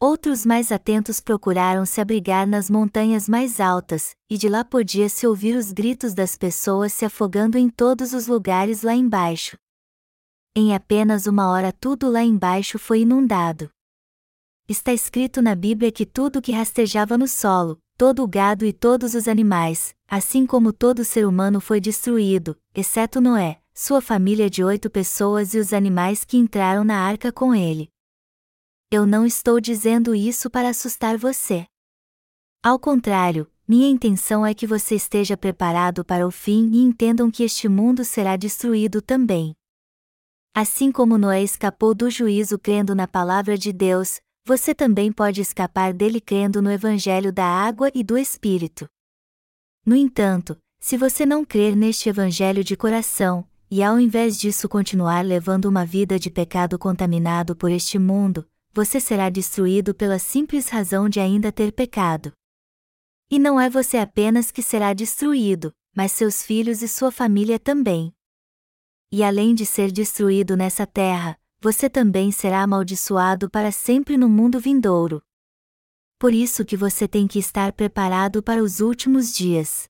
Outros 0.03 0.47
mais 0.47 0.73
atentos 0.73 1.21
procuraram 1.21 1.85
se 1.85 2.01
abrigar 2.01 2.47
nas 2.47 2.71
montanhas 2.71 3.29
mais 3.29 3.61
altas, 3.61 4.17
e 4.31 4.39
de 4.39 4.49
lá 4.49 4.65
podia-se 4.65 5.27
ouvir 5.27 5.55
os 5.55 5.73
gritos 5.73 6.15
das 6.15 6.39
pessoas 6.39 6.95
se 6.95 7.05
afogando 7.05 7.59
em 7.59 7.69
todos 7.69 8.15
os 8.15 8.27
lugares 8.27 8.81
lá 8.81 8.95
embaixo. 8.95 9.59
Em 10.57 10.75
apenas 10.75 11.27
uma 11.27 11.51
hora 11.51 11.71
tudo 11.71 12.11
lá 12.11 12.23
embaixo 12.23 12.79
foi 12.79 13.03
inundado. 13.03 13.69
Está 14.67 14.91
escrito 14.91 15.43
na 15.43 15.55
Bíblia 15.55 15.93
que 15.93 16.07
tudo 16.07 16.41
que 16.41 16.51
rastejava 16.51 17.19
no 17.19 17.29
solo, 17.29 17.79
todo 17.99 18.23
o 18.23 18.27
gado 18.27 18.65
e 18.65 18.73
todos 18.73 19.15
os 19.15 19.29
animais, 19.29 19.95
assim 20.09 20.47
como 20.47 20.73
todo 20.73 21.05
ser 21.05 21.27
humano 21.27 21.61
foi 21.61 21.79
destruído, 21.79 22.57
exceto 22.75 23.21
Noé, 23.21 23.61
sua 23.75 24.01
família 24.01 24.49
de 24.49 24.65
oito 24.65 24.89
pessoas 24.89 25.53
e 25.53 25.59
os 25.59 25.75
animais 25.75 26.25
que 26.25 26.39
entraram 26.39 26.85
na 26.85 27.01
arca 27.01 27.31
com 27.31 27.55
ele. 27.55 27.91
Eu 28.93 29.07
não 29.07 29.25
estou 29.25 29.61
dizendo 29.61 30.17
isso 30.17 30.51
para 30.51 30.71
assustar 30.71 31.17
você. 31.17 31.65
Ao 32.61 32.77
contrário, 32.77 33.49
minha 33.67 33.89
intenção 33.89 34.45
é 34.45 34.53
que 34.53 34.67
você 34.67 34.97
esteja 34.97 35.37
preparado 35.37 36.05
para 36.05 36.27
o 36.27 36.31
fim 36.33 36.69
e 36.73 36.79
entendam 36.79 37.31
que 37.31 37.45
este 37.45 37.69
mundo 37.69 38.05
será 38.05 38.37
destruído 38.37 39.01
também. 39.01 39.55
Assim 40.53 40.91
como 40.91 41.17
Noé 41.17 41.41
escapou 41.41 41.95
do 41.95 42.11
juízo 42.11 42.59
crendo 42.59 42.93
na 42.93 43.07
palavra 43.07 43.57
de 43.57 43.73
Deus, 43.73 44.21
você 44.45 44.75
também 44.75 45.13
pode 45.13 45.41
escapar 45.41 45.95
dele 45.95 46.21
crendo 46.21 46.61
no 46.61 46.69
Evangelho 46.69 47.33
da 47.33 47.47
água 47.47 47.93
e 47.95 48.03
do 48.03 48.19
Espírito. 48.19 48.89
No 49.87 49.95
entanto, 49.95 50.59
se 50.81 50.97
você 50.97 51.25
não 51.25 51.45
crer 51.45 51.77
neste 51.77 52.09
Evangelho 52.09 52.65
de 52.65 52.77
coração, 52.77 53.49
e 53.71 53.85
ao 53.85 54.01
invés 54.01 54.37
disso 54.37 54.69
continuar 54.69 55.25
levando 55.25 55.67
uma 55.67 55.87
vida 55.87 56.19
de 56.19 56.29
pecado 56.29 56.77
contaminado 56.77 57.55
por 57.55 57.71
este 57.71 57.97
mundo, 57.97 58.45
você 58.73 59.01
será 59.01 59.29
destruído 59.29 59.95
pela 59.95 60.19
simples 60.19 60.69
razão 60.69 61.09
de 61.09 61.19
ainda 61.19 61.51
ter 61.51 61.73
pecado. 61.73 62.33
E 63.31 63.39
não 63.39 63.61
é 63.61 63.69
você 63.69 63.97
apenas 63.97 64.51
que 64.51 64.63
será 64.63 64.93
destruído, 64.93 65.73
mas 65.95 66.13
seus 66.13 66.43
filhos 66.43 66.83
e 66.83 66.89
sua 66.89 67.11
família 67.11 67.59
também. 67.59 68.13
E 69.13 69.25
além 69.25 69.55
de 69.55 69.67
ser 69.67 69.91
destruído 69.91 70.57
nessa 70.57 70.87
terra, 70.87 71.39
você 71.61 71.91
também 71.91 72.31
será 72.33 72.63
amaldiçoado 72.63 73.51
para 73.51 73.73
sempre 73.73 74.17
no 74.17 74.29
mundo 74.29 74.59
vindouro. 74.59 75.23
Por 76.19 76.33
isso 76.33 76.65
que 76.65 76.77
você 76.77 77.09
tem 77.09 77.27
que 77.27 77.39
estar 77.39 77.73
preparado 77.73 78.43
para 78.43 78.63
os 78.63 78.81
últimos 78.81 79.33
dias. 79.33 79.89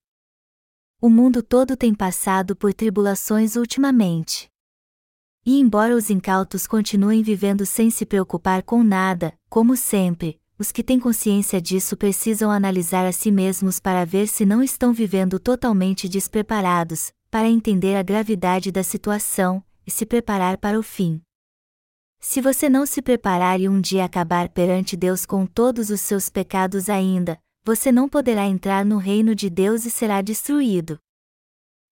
O 1.01 1.09
mundo 1.09 1.43
todo 1.43 1.77
tem 1.77 1.95
passado 1.95 2.55
por 2.57 2.75
tribulações 2.75 3.57
ultimamente. 3.57 4.51
E 5.51 5.59
embora 5.59 5.97
os 5.97 6.11
incautos 6.11 6.65
continuem 6.65 7.25
vivendo 7.25 7.67
sem 7.67 7.91
se 7.91 8.07
preocupar 8.07 8.63
com 8.63 8.85
nada, 8.85 9.35
como 9.49 9.77
sempre, 9.77 10.41
os 10.57 10.71
que 10.71 10.81
têm 10.81 11.01
consciência 11.01 11.61
disso 11.61 11.97
precisam 11.97 12.53
analisar 12.53 13.05
a 13.05 13.11
si 13.11 13.33
mesmos 13.33 13.81
para 13.81 14.07
ver 14.07 14.29
se 14.29 14.47
não 14.47 14.63
estão 14.63 14.93
vivendo 14.93 15.41
totalmente 15.41 16.09
despreparados, 16.09 17.13
para 17.29 17.49
entender 17.49 17.97
a 17.97 18.03
gravidade 18.05 18.71
da 18.71 18.85
situação 18.85 19.61
e 19.85 19.91
se 19.91 20.07
preparar 20.07 20.57
para 20.57 20.79
o 20.79 20.85
fim. 20.85 21.21
Se 22.21 22.41
você 22.41 22.69
não 22.69 22.87
se 22.87 23.03
preparar 23.03 23.61
e 23.61 23.69
um 23.69 23.81
dia 23.81 24.05
acabar 24.05 24.51
perante 24.51 24.97
Deus 24.97 25.27
com 25.27 25.47
todos 25.47 25.91
os 25.91 26.01
seus 26.01 26.29
pecados 26.29 26.89
ainda, 26.89 27.37
você 27.65 27.91
não 27.91 28.09
poderá 28.09 28.47
entrar 28.47 28.85
no 28.85 28.99
reino 28.99 29.35
de 29.35 29.51
Deus 29.51 29.85
e 29.85 29.91
será 29.91 30.23
destruído. 30.23 30.97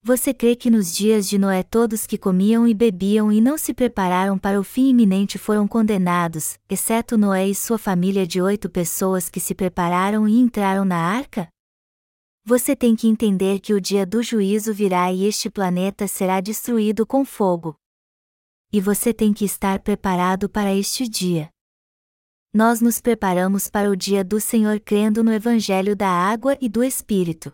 Você 0.02 0.32
crê 0.32 0.56
que 0.56 0.70
nos 0.70 0.94
dias 0.94 1.28
de 1.28 1.38
Noé 1.38 1.62
todos 1.62 2.06
que 2.06 2.16
comiam 2.16 2.66
e 2.66 2.72
bebiam 2.72 3.30
e 3.32 3.40
não 3.40 3.58
se 3.58 3.74
prepararam 3.74 4.38
para 4.38 4.58
o 4.58 4.64
fim 4.64 4.88
iminente 4.88 5.38
foram 5.38 5.66
condenados, 5.66 6.58
exceto 6.68 7.18
Noé 7.18 7.48
e 7.48 7.54
sua 7.54 7.78
família 7.78 8.26
de 8.26 8.40
oito 8.40 8.70
pessoas 8.70 9.28
que 9.28 9.40
se 9.40 9.54
prepararam 9.54 10.28
e 10.28 10.38
entraram 10.38 10.84
na 10.84 10.96
arca? 10.96 11.48
Você 12.44 12.74
tem 12.74 12.96
que 12.96 13.06
entender 13.06 13.60
que 13.60 13.74
o 13.74 13.80
dia 13.80 14.06
do 14.06 14.22
juízo 14.22 14.72
virá 14.72 15.12
e 15.12 15.24
este 15.24 15.50
planeta 15.50 16.06
será 16.06 16.40
destruído 16.40 17.06
com 17.06 17.24
fogo. 17.24 17.76
E 18.72 18.80
você 18.80 19.12
tem 19.12 19.32
que 19.32 19.44
estar 19.44 19.80
preparado 19.80 20.48
para 20.48 20.74
este 20.74 21.06
dia 21.08 21.50
nós 22.52 22.80
nos 22.80 23.00
preparamos 23.00 23.68
para 23.68 23.90
o 23.90 23.94
dia 23.94 24.24
do 24.24 24.40
Senhor 24.40 24.80
crendo 24.80 25.22
no 25.22 25.32
Evangelho 25.32 25.94
da 25.94 26.08
água 26.08 26.56
e 26.60 26.68
do 26.68 26.82
Espírito. 26.82 27.52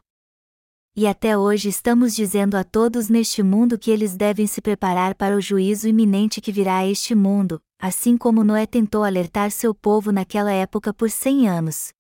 E 0.96 1.08
até 1.08 1.36
hoje 1.36 1.68
estamos 1.68 2.14
dizendo 2.14 2.54
a 2.54 2.62
todos 2.62 3.08
neste 3.08 3.42
mundo 3.42 3.76
que 3.76 3.90
eles 3.90 4.16
devem 4.16 4.46
se 4.46 4.60
preparar 4.60 5.16
para 5.16 5.36
o 5.36 5.40
juízo 5.40 5.88
iminente 5.88 6.40
que 6.40 6.52
virá 6.52 6.76
a 6.76 6.86
este 6.86 7.16
mundo, 7.16 7.60
assim 7.80 8.16
como 8.16 8.44
Noé 8.44 8.64
tentou 8.64 9.02
alertar 9.02 9.50
seu 9.50 9.74
povo 9.74 10.12
naquela 10.12 10.52
época 10.52 10.94
por 10.94 11.10
cem 11.10 11.48
anos. 11.48 11.92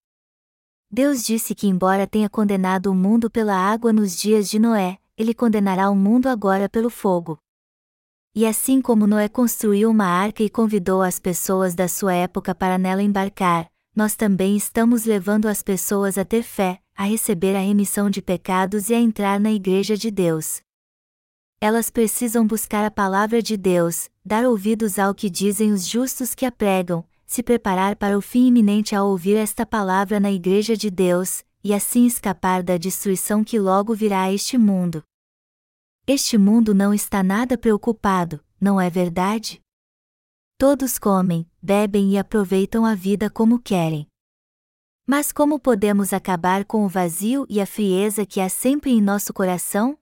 Deus 0.88 1.24
disse 1.24 1.56
que, 1.56 1.66
embora 1.66 2.06
tenha 2.06 2.30
condenado 2.30 2.86
o 2.86 2.94
mundo 2.94 3.28
pela 3.28 3.56
água 3.56 3.92
nos 3.92 4.16
dias 4.16 4.48
de 4.48 4.60
Noé, 4.60 4.98
ele 5.18 5.34
condenará 5.34 5.90
o 5.90 5.96
mundo 5.96 6.28
agora 6.28 6.68
pelo 6.68 6.88
fogo. 6.88 7.36
E 8.32 8.46
assim 8.46 8.80
como 8.80 9.08
Noé 9.08 9.28
construiu 9.28 9.90
uma 9.90 10.06
arca 10.06 10.40
e 10.40 10.48
convidou 10.48 11.02
as 11.02 11.18
pessoas 11.18 11.74
da 11.74 11.88
sua 11.88 12.14
época 12.14 12.54
para 12.54 12.78
nela 12.78 13.02
embarcar, 13.02 13.68
nós 13.94 14.14
também 14.14 14.56
estamos 14.56 15.04
levando 15.04 15.46
as 15.46 15.62
pessoas 15.62 16.16
a 16.16 16.24
ter 16.24 16.44
fé, 16.44 16.80
a 16.94 17.04
receber 17.04 17.56
a 17.56 17.60
remissão 17.60 18.08
de 18.08 18.22
pecados 18.22 18.88
e 18.88 18.94
a 18.94 19.00
entrar 19.00 19.40
na 19.40 19.52
Igreja 19.52 19.96
de 19.96 20.10
Deus. 20.10 20.60
Elas 21.60 21.90
precisam 21.90 22.46
buscar 22.46 22.84
a 22.84 22.90
palavra 22.90 23.42
de 23.42 23.56
Deus, 23.56 24.10
dar 24.24 24.44
ouvidos 24.44 24.98
ao 24.98 25.14
que 25.14 25.28
dizem 25.28 25.72
os 25.72 25.86
justos 25.86 26.34
que 26.34 26.44
a 26.46 26.52
pregam, 26.52 27.04
se 27.26 27.42
preparar 27.42 27.96
para 27.96 28.16
o 28.16 28.20
fim 28.20 28.46
iminente 28.46 28.94
ao 28.94 29.08
ouvir 29.08 29.36
esta 29.36 29.66
palavra 29.66 30.20
na 30.20 30.30
Igreja 30.30 30.76
de 30.76 30.90
Deus, 30.90 31.44
e 31.62 31.72
assim 31.72 32.06
escapar 32.06 32.62
da 32.62 32.76
destruição 32.76 33.42
que 33.42 33.58
logo 33.58 33.94
virá 33.94 34.24
a 34.24 34.32
este 34.32 34.58
mundo. 34.58 35.02
Este 36.06 36.36
mundo 36.36 36.74
não 36.74 36.92
está 36.92 37.22
nada 37.22 37.56
preocupado, 37.56 38.44
não 38.60 38.78
é 38.78 38.90
verdade? 38.90 39.60
Todos 40.58 40.98
comem, 40.98 41.50
bebem 41.62 42.12
e 42.12 42.18
aproveitam 42.18 42.84
a 42.84 42.94
vida 42.94 43.30
como 43.30 43.58
querem. 43.58 44.06
Mas 45.06 45.30
como 45.30 45.60
podemos 45.60 46.14
acabar 46.14 46.64
com 46.64 46.84
o 46.84 46.88
vazio 46.88 47.44
e 47.48 47.60
a 47.60 47.66
frieza 47.66 48.24
que 48.24 48.40
há 48.40 48.48
sempre 48.48 48.90
em 48.90 49.02
nosso 49.02 49.34
coração? 49.34 49.98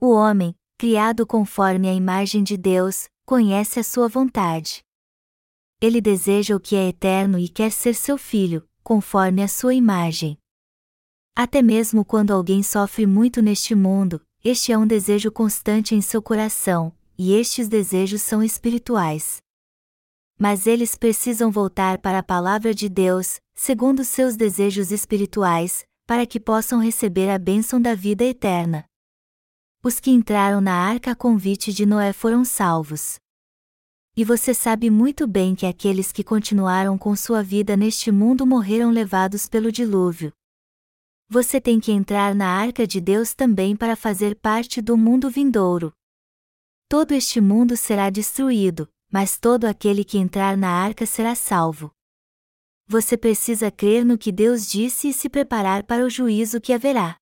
O 0.00 0.12
homem, 0.12 0.54
criado 0.78 1.26
conforme 1.26 1.88
a 1.88 1.92
imagem 1.92 2.42
de 2.42 2.56
Deus, 2.56 3.08
conhece 3.26 3.78
a 3.78 3.84
sua 3.84 4.08
vontade. 4.08 4.82
Ele 5.78 6.00
deseja 6.00 6.56
o 6.56 6.60
que 6.60 6.74
é 6.74 6.88
eterno 6.88 7.38
e 7.38 7.48
quer 7.48 7.70
ser 7.70 7.94
seu 7.94 8.16
filho, 8.16 8.66
conforme 8.82 9.42
a 9.42 9.48
sua 9.48 9.74
imagem. 9.74 10.38
Até 11.36 11.60
mesmo 11.60 12.02
quando 12.02 12.32
alguém 12.32 12.62
sofre 12.62 13.06
muito 13.06 13.42
neste 13.42 13.74
mundo, 13.74 14.24
este 14.42 14.72
é 14.72 14.78
um 14.78 14.86
desejo 14.86 15.30
constante 15.30 15.94
em 15.94 16.00
seu 16.00 16.22
coração, 16.22 16.92
e 17.18 17.34
estes 17.34 17.68
desejos 17.68 18.22
são 18.22 18.42
espirituais. 18.42 19.36
Mas 20.38 20.66
eles 20.66 20.94
precisam 20.94 21.50
voltar 21.50 21.98
para 21.98 22.20
a 22.20 22.22
palavra 22.22 22.74
de 22.74 22.88
Deus, 22.88 23.38
segundo 23.60 24.04
seus 24.04 24.36
desejos 24.36 24.92
espirituais, 24.92 25.84
para 26.06 26.24
que 26.24 26.38
possam 26.38 26.78
receber 26.78 27.28
a 27.28 27.36
bênção 27.36 27.82
da 27.82 27.92
vida 27.92 28.22
eterna. 28.22 28.84
Os 29.82 29.98
que 29.98 30.12
entraram 30.12 30.60
na 30.60 30.72
arca 30.72 31.10
a 31.10 31.14
convite 31.16 31.72
de 31.72 31.84
Noé 31.84 32.12
foram 32.12 32.44
salvos. 32.44 33.18
E 34.16 34.24
você 34.24 34.54
sabe 34.54 34.88
muito 34.88 35.26
bem 35.26 35.56
que 35.56 35.66
aqueles 35.66 36.12
que 36.12 36.22
continuaram 36.22 36.96
com 36.96 37.16
sua 37.16 37.42
vida 37.42 37.76
neste 37.76 38.12
mundo 38.12 38.46
morreram 38.46 38.92
levados 38.92 39.48
pelo 39.48 39.72
dilúvio. 39.72 40.32
Você 41.28 41.60
tem 41.60 41.80
que 41.80 41.90
entrar 41.90 42.36
na 42.36 42.48
arca 42.48 42.86
de 42.86 43.00
Deus 43.00 43.34
também 43.34 43.74
para 43.74 43.96
fazer 43.96 44.36
parte 44.36 44.80
do 44.80 44.96
mundo 44.96 45.28
vindouro. 45.28 45.92
Todo 46.88 47.10
este 47.10 47.40
mundo 47.40 47.76
será 47.76 48.08
destruído, 48.08 48.88
mas 49.12 49.36
todo 49.36 49.64
aquele 49.64 50.04
que 50.04 50.16
entrar 50.16 50.56
na 50.56 50.70
arca 50.70 51.04
será 51.04 51.34
salvo 51.34 51.92
você 52.88 53.18
precisa 53.18 53.70
crer 53.70 54.02
no 54.02 54.16
que 54.16 54.32
Deus 54.32 54.66
disse 54.66 55.08
e 55.08 55.12
se 55.12 55.28
preparar 55.28 55.82
para 55.82 56.06
o 56.06 56.08
juízo 56.08 56.58
que 56.58 56.72
haverá. 56.72 57.16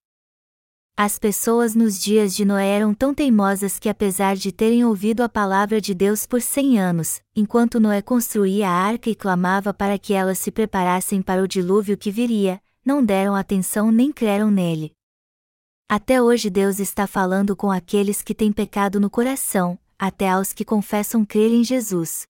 As 0.96 1.18
pessoas 1.18 1.74
nos 1.74 2.00
dias 2.00 2.34
de 2.34 2.44
Noé 2.44 2.68
eram 2.68 2.94
tão 2.94 3.12
teimosas 3.12 3.78
que, 3.78 3.88
apesar 3.88 4.36
de 4.36 4.50
terem 4.50 4.84
ouvido 4.84 5.22
a 5.22 5.28
palavra 5.28 5.78
de 5.78 5.92
Deus 5.92 6.24
por 6.24 6.40
cem 6.40 6.78
anos, 6.78 7.20
enquanto 7.34 7.80
Noé 7.80 8.00
construía 8.00 8.68
a 8.68 8.72
arca 8.72 9.10
e 9.10 9.14
clamava 9.14 9.74
para 9.74 9.98
que 9.98 10.14
elas 10.14 10.38
se 10.38 10.50
preparassem 10.50 11.20
para 11.20 11.42
o 11.42 11.48
dilúvio 11.48 11.98
que 11.98 12.10
viria, 12.10 12.62
não 12.84 13.04
deram 13.04 13.34
atenção 13.34 13.90
nem 13.90 14.12
creram 14.12 14.50
nele. 14.50 14.92
Até 15.88 16.22
hoje 16.22 16.48
Deus 16.48 16.78
está 16.78 17.06
falando 17.06 17.54
com 17.54 17.70
aqueles 17.70 18.22
que 18.22 18.34
têm 18.34 18.52
pecado 18.52 18.98
no 18.98 19.10
coração, 19.10 19.78
até 19.98 20.30
aos 20.30 20.52
que 20.52 20.64
confessam 20.64 21.24
crer 21.24 21.52
em 21.52 21.62
Jesus. 21.62 22.26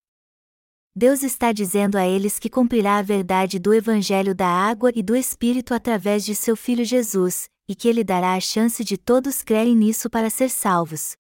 Deus 0.99 1.23
está 1.23 1.53
dizendo 1.53 1.97
a 1.99 2.07
eles 2.07 2.39
que 2.39 2.49
cumprirá 2.49 2.97
a 2.97 3.03
verdade 3.03 3.59
do 3.59 3.75
Evangelho 3.75 4.35
da 4.35 4.49
água 4.49 4.91
e 4.95 5.03
do 5.03 5.15
Espírito 5.15 5.75
através 5.75 6.25
de 6.25 6.35
seu 6.35 6.57
Filho 6.57 6.87
Jesus, 6.87 7.51
e 7.69 7.75
que 7.75 7.87
ele 7.87 8.03
dará 8.03 8.33
a 8.33 8.41
chance 8.41 8.83
de 8.83 8.97
todos 8.97 9.43
crerem 9.43 9.77
nisso 9.77 10.09
para 10.09 10.31
ser 10.31 10.49
salvos. 10.49 11.15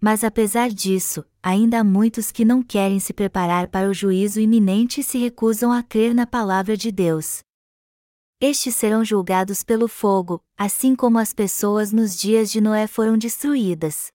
Mas 0.00 0.24
apesar 0.24 0.68
disso, 0.68 1.24
ainda 1.40 1.78
há 1.78 1.84
muitos 1.84 2.32
que 2.32 2.44
não 2.44 2.60
querem 2.60 2.98
se 2.98 3.12
preparar 3.12 3.68
para 3.68 3.88
o 3.88 3.94
juízo 3.94 4.40
iminente 4.40 5.00
e 5.00 5.04
se 5.04 5.16
recusam 5.16 5.70
a 5.70 5.80
crer 5.80 6.12
na 6.12 6.26
palavra 6.26 6.76
de 6.76 6.90
Deus. 6.90 7.38
Estes 8.40 8.74
serão 8.74 9.04
julgados 9.04 9.62
pelo 9.62 9.86
fogo, 9.86 10.42
assim 10.58 10.96
como 10.96 11.20
as 11.20 11.32
pessoas 11.32 11.92
nos 11.92 12.18
dias 12.18 12.50
de 12.50 12.60
Noé 12.60 12.88
foram 12.88 13.16
destruídas. 13.16 14.10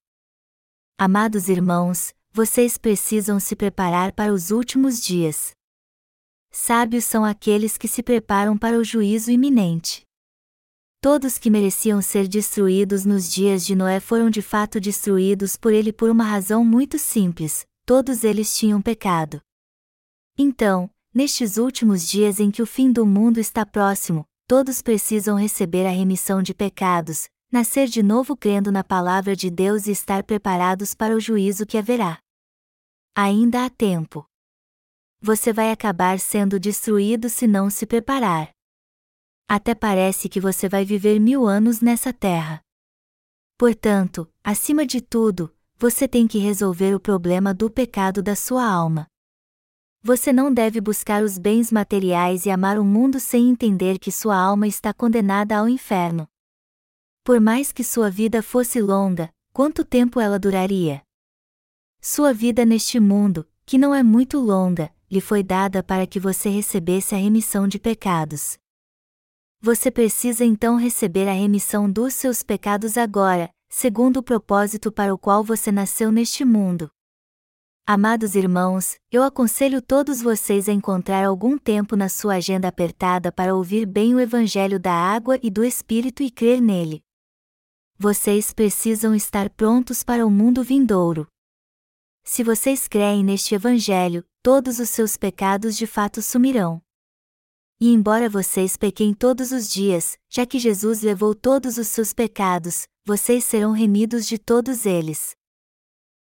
Amados 0.98 1.48
irmãos, 1.48 2.14
vocês 2.38 2.78
precisam 2.78 3.40
se 3.40 3.56
preparar 3.56 4.12
para 4.12 4.32
os 4.32 4.52
últimos 4.52 5.02
dias. 5.02 5.54
Sábios 6.52 7.04
são 7.04 7.26
aqueles 7.26 7.80
que 7.80 7.88
se 7.88 8.04
preparam 8.04 8.56
para 8.56 8.78
o 8.78 8.84
juízo 8.84 9.32
iminente. 9.32 10.04
Todos 11.02 11.40
que 11.40 11.50
mereciam 11.50 12.00
ser 12.00 12.28
destruídos 12.28 13.06
nos 13.06 13.34
dias 13.34 13.66
de 13.66 13.74
Noé 13.76 14.00
foram 14.00 14.30
de 14.30 14.44
fato 14.44 14.80
destruídos 14.80 15.58
por 15.58 15.74
ele 15.74 15.92
por 15.92 16.12
uma 16.12 16.24
razão 16.24 16.64
muito 16.64 17.00
simples: 17.00 17.66
todos 17.88 18.24
eles 18.24 18.56
tinham 18.56 18.84
pecado. 18.84 19.42
Então, 20.38 20.92
nestes 21.12 21.58
últimos 21.58 22.08
dias 22.08 22.40
em 22.40 22.52
que 22.52 22.62
o 22.62 22.68
fim 22.68 22.92
do 22.92 23.04
mundo 23.04 23.40
está 23.40 23.66
próximo, 23.66 24.24
todos 24.48 24.84
precisam 24.84 25.36
receber 25.36 25.88
a 25.88 25.92
remissão 25.92 26.44
de 26.44 26.54
pecados, 26.54 27.28
nascer 27.52 27.88
de 27.88 28.04
novo 28.04 28.38
crendo 28.38 28.72
na 28.72 28.84
palavra 28.84 29.36
de 29.36 29.50
Deus 29.50 29.88
e 29.88 29.92
estar 29.92 30.24
preparados 30.24 30.94
para 30.94 31.16
o 31.16 31.20
juízo 31.20 31.66
que 31.66 31.80
haverá. 31.80 32.20
Ainda 33.20 33.66
há 33.66 33.70
tempo. 33.72 34.30
Você 35.20 35.52
vai 35.52 35.72
acabar 35.72 36.20
sendo 36.20 36.60
destruído 36.60 37.30
se 37.30 37.48
não 37.48 37.68
se 37.68 37.84
preparar. 37.88 38.52
Até 39.50 39.74
parece 39.74 40.30
que 40.30 40.40
você 40.40 40.70
vai 40.70 40.86
viver 40.86 41.20
mil 41.20 41.48
anos 41.48 41.82
nessa 41.82 42.14
terra. 42.14 42.62
Portanto, 43.58 44.32
acima 44.44 44.86
de 44.86 45.02
tudo, 45.02 45.52
você 45.78 46.08
tem 46.08 46.28
que 46.28 46.38
resolver 46.38 46.94
o 46.94 47.00
problema 47.00 47.56
do 47.56 47.72
pecado 47.72 48.22
da 48.22 48.36
sua 48.36 48.64
alma. 48.64 49.08
Você 50.04 50.32
não 50.32 50.54
deve 50.54 50.80
buscar 50.80 51.24
os 51.24 51.40
bens 51.40 51.72
materiais 51.72 52.46
e 52.46 52.52
amar 52.52 52.78
o 52.78 52.86
mundo 52.86 53.20
sem 53.20 53.50
entender 53.50 53.98
que 53.98 54.12
sua 54.12 54.38
alma 54.38 54.68
está 54.68 54.94
condenada 54.94 55.58
ao 55.58 55.68
inferno. 55.68 56.30
Por 57.24 57.42
mais 57.42 57.72
que 57.72 57.84
sua 57.84 58.12
vida 58.12 58.44
fosse 58.44 58.80
longa, 58.80 59.34
quanto 59.52 59.84
tempo 59.84 60.20
ela 60.20 60.38
duraria? 60.38 61.07
Sua 62.10 62.34
vida 62.34 62.64
neste 62.64 63.02
mundo, 63.02 63.46
que 63.66 63.78
não 63.78 63.94
é 63.94 64.02
muito 64.02 64.40
longa, 64.40 64.90
lhe 65.12 65.20
foi 65.20 65.44
dada 65.44 65.84
para 65.84 66.08
que 66.08 66.22
você 66.22 66.48
recebesse 66.48 67.14
a 67.14 67.18
remissão 67.18 67.68
de 67.68 67.78
pecados. 67.78 68.58
Você 69.60 69.92
precisa 69.92 70.46
então 70.46 70.78
receber 70.78 71.28
a 71.28 71.34
remissão 71.34 71.92
dos 71.92 72.14
seus 72.14 72.42
pecados 72.42 72.98
agora, 72.98 73.50
segundo 73.68 74.22
o 74.22 74.24
propósito 74.24 74.90
para 74.90 75.14
o 75.14 75.18
qual 75.18 75.44
você 75.44 75.70
nasceu 75.70 76.10
neste 76.10 76.46
mundo. 76.46 76.90
Amados 77.86 78.36
irmãos, 78.36 78.96
eu 79.12 79.22
aconselho 79.22 79.82
todos 79.82 80.22
vocês 80.22 80.70
a 80.70 80.72
encontrar 80.72 81.26
algum 81.26 81.58
tempo 81.58 81.98
na 81.98 82.08
sua 82.08 82.36
agenda 82.36 82.70
apertada 82.70 83.34
para 83.34 83.54
ouvir 83.54 83.86
bem 83.86 84.16
o 84.16 84.20
Evangelho 84.22 84.80
da 84.80 84.94
água 84.94 85.38
e 85.44 85.52
do 85.52 85.62
Espírito 85.62 86.24
e 86.24 86.32
crer 86.32 86.62
nele. 86.62 87.04
Vocês 88.00 88.54
precisam 88.54 89.14
estar 89.14 89.50
prontos 89.50 90.06
para 90.06 90.26
o 90.26 90.32
mundo 90.32 90.64
vindouro. 90.64 91.28
Se 92.30 92.44
vocês 92.44 92.90
creem 92.90 93.24
neste 93.24 93.56
Evangelho, 93.56 94.22
todos 94.44 94.80
os 94.80 94.90
seus 94.90 95.16
pecados 95.16 95.78
de 95.78 95.88
fato 95.88 96.22
sumirão. 96.22 96.82
E 97.80 97.94
embora 97.94 98.30
vocês 98.30 98.76
pequem 98.76 99.14
todos 99.14 99.54
os 99.54 99.70
dias, 99.70 100.18
já 100.30 100.46
que 100.46 100.60
Jesus 100.60 101.02
levou 101.02 101.34
todos 101.34 101.78
os 101.78 101.88
seus 101.88 102.12
pecados, 102.12 102.86
vocês 103.06 103.46
serão 103.46 103.72
remidos 103.72 104.28
de 104.28 104.38
todos 104.38 104.86
eles. 104.86 105.38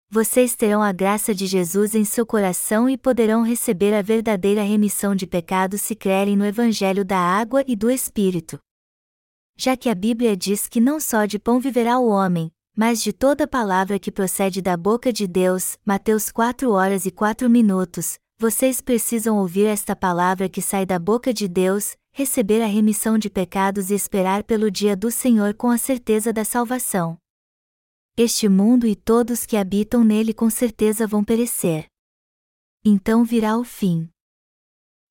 Vocês 0.07 0.55
terão 0.55 0.83
a 0.83 0.91
graça 0.91 1.33
de 1.33 1.47
Jesus 1.47 1.95
em 1.95 2.05
seu 2.05 2.23
coração 2.23 2.87
e 2.87 2.99
poderão 2.99 3.41
receber 3.41 3.95
a 3.95 4.03
verdadeira 4.03 4.61
remissão 4.61 5.15
de 5.15 5.25
pecados 5.25 5.81
se 5.81 5.95
crerem 5.95 6.37
no 6.37 6.45
Evangelho 6.45 7.03
da 7.03 7.17
água 7.17 7.63
e 7.67 7.75
do 7.75 7.89
Espírito. 7.89 8.59
Já 9.57 9.75
que 9.75 9.89
a 9.89 9.95
Bíblia 9.95 10.37
diz 10.37 10.67
que 10.67 10.79
não 10.79 10.99
só 10.99 11.25
de 11.25 11.39
pão 11.39 11.59
viverá 11.59 11.97
o 11.97 12.07
homem, 12.07 12.51
mas 12.75 13.01
de 13.01 13.13
toda 13.13 13.47
palavra 13.47 13.97
que 13.97 14.11
procede 14.11 14.61
da 14.61 14.75
boca 14.75 15.13
de 15.13 15.25
Deus, 15.25 15.77
Mateus 15.85 16.29
4 16.29 16.69
horas 16.71 17.05
e 17.05 17.11
4 17.11 17.49
minutos, 17.49 18.19
vocês 18.37 18.81
precisam 18.81 19.37
ouvir 19.37 19.65
esta 19.65 19.95
palavra 19.95 20.49
que 20.49 20.61
sai 20.61 20.85
da 20.85 20.99
boca 20.99 21.33
de 21.33 21.47
Deus, 21.47 21.95
receber 22.11 22.61
a 22.61 22.67
remissão 22.67 23.17
de 23.17 23.29
pecados 23.29 23.89
e 23.89 23.93
esperar 23.93 24.43
pelo 24.43 24.69
dia 24.69 24.95
do 24.95 25.09
Senhor 25.09 25.53
com 25.53 25.69
a 25.69 25.77
certeza 25.77 26.33
da 26.33 26.43
salvação. 26.43 27.17
Este 28.17 28.49
mundo 28.49 28.85
e 28.85 28.95
todos 28.95 29.45
que 29.45 29.55
habitam 29.55 30.03
nele 30.03 30.33
com 30.33 30.49
certeza 30.49 31.07
vão 31.07 31.23
perecer. 31.23 31.85
Então 32.83 33.23
virá 33.23 33.57
o 33.57 33.63
fim. 33.63 34.09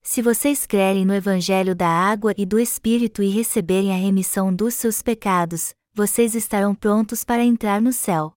Se 0.02 0.20
vocês 0.20 0.66
crerem 0.66 1.06
no 1.06 1.14
Evangelho 1.14 1.74
da 1.74 1.88
água 1.88 2.34
e 2.36 2.44
do 2.44 2.58
Espírito 2.58 3.22
e 3.22 3.30
receberem 3.30 3.90
a 3.90 3.96
remissão 3.96 4.54
dos 4.54 4.74
seus 4.74 5.00
pecados, 5.00 5.74
vocês 5.94 6.34
estarão 6.34 6.74
prontos 6.74 7.22
para 7.22 7.44
entrar 7.44 7.80
no 7.80 7.92
céu. 7.92 8.34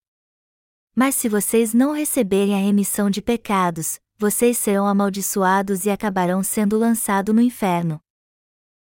Mas 0.94 1.16
se 1.16 1.28
vocês 1.28 1.74
não 1.74 1.92
receberem 1.92 2.54
a 2.54 2.58
remissão 2.58 3.10
de 3.10 3.20
pecados, 3.20 3.98
vocês 4.16 4.56
serão 4.56 4.86
amaldiçoados 4.86 5.84
e 5.84 5.90
acabarão 5.90 6.42
sendo 6.42 6.78
lançados 6.78 7.34
no 7.34 7.40
inferno. 7.40 8.00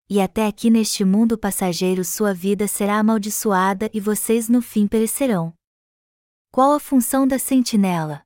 e 0.10 0.20
até 0.20 0.46
aqui 0.46 0.70
neste 0.70 1.06
mundo 1.06 1.38
passageiro 1.38 2.04
sua 2.04 2.34
vida 2.34 2.68
será 2.68 3.00
amaldiçoada 3.00 3.90
e 3.94 4.00
vocês 4.02 4.50
no 4.50 4.62
fim 4.62 4.86
perecerão. 4.86 5.54
Qual 6.52 6.74
a 6.74 6.82
função 6.82 7.26
da 7.26 7.40
sentinela? 7.40 8.22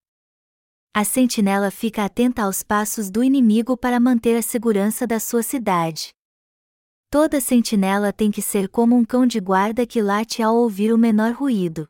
A 0.95 1.03
sentinela 1.03 1.69
fica 1.69 2.03
atenta 2.03 2.41
aos 2.41 2.63
passos 2.63 3.11
do 3.11 3.23
inimigo 3.23 3.77
para 3.77 3.99
manter 3.99 4.35
a 4.35 4.41
segurança 4.41 5.05
da 5.05 5.19
sua 5.19 5.43
cidade. 5.43 6.09
Toda 7.17 7.39
sentinela 7.39 8.11
tem 8.11 8.29
que 8.29 8.41
ser 8.41 8.67
como 8.67 8.93
um 8.93 9.05
cão 9.05 9.25
de 9.25 9.39
guarda 9.39 9.85
que 9.85 10.01
late 10.01 10.43
ao 10.43 10.53
ouvir 10.53 10.91
o 10.91 10.97
menor 10.97 11.31
ruído. 11.31 11.87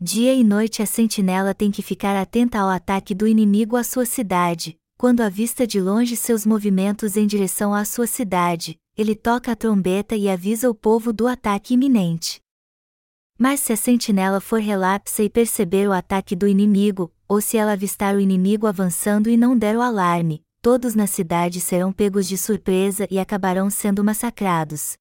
Dia 0.00 0.32
e 0.32 0.44
noite 0.44 0.80
a 0.80 0.86
sentinela 0.86 1.52
tem 1.52 1.68
que 1.68 1.82
ficar 1.82 2.14
atenta 2.14 2.60
ao 2.60 2.68
ataque 2.68 3.12
do 3.12 3.26
inimigo 3.26 3.74
à 3.74 3.82
sua 3.82 4.06
cidade. 4.06 4.78
Quando 4.96 5.20
avista 5.20 5.66
de 5.66 5.80
longe 5.80 6.14
seus 6.14 6.46
movimentos 6.46 7.16
em 7.16 7.26
direção 7.26 7.74
à 7.74 7.84
sua 7.84 8.06
cidade, 8.06 8.78
ele 8.96 9.16
toca 9.16 9.50
a 9.50 9.56
trombeta 9.56 10.14
e 10.14 10.28
avisa 10.28 10.70
o 10.70 10.76
povo 10.76 11.12
do 11.12 11.26
ataque 11.26 11.74
iminente. 11.74 12.40
Mas 13.36 13.58
se 13.58 13.72
a 13.72 13.76
sentinela 13.76 14.40
for 14.40 14.60
relapsa 14.60 15.24
e 15.24 15.28
perceber 15.28 15.88
o 15.88 15.92
ataque 15.92 16.36
do 16.36 16.46
inimigo, 16.46 17.12
ou 17.26 17.40
se 17.40 17.56
ela 17.56 17.72
avistar 17.72 18.14
o 18.14 18.20
inimigo 18.20 18.68
avançando 18.68 19.28
e 19.28 19.36
não 19.36 19.58
der 19.58 19.76
o 19.76 19.82
alarme, 19.82 20.40
todos 20.62 20.94
na 20.94 21.06
cidade 21.06 21.60
serão 21.60 21.92
pegos 21.92 22.28
de 22.28 22.36
surpresa 22.36 23.06
e 23.10 23.18
acabarão 23.18 23.70
sendo 23.70 24.04
massacrados. 24.04 24.96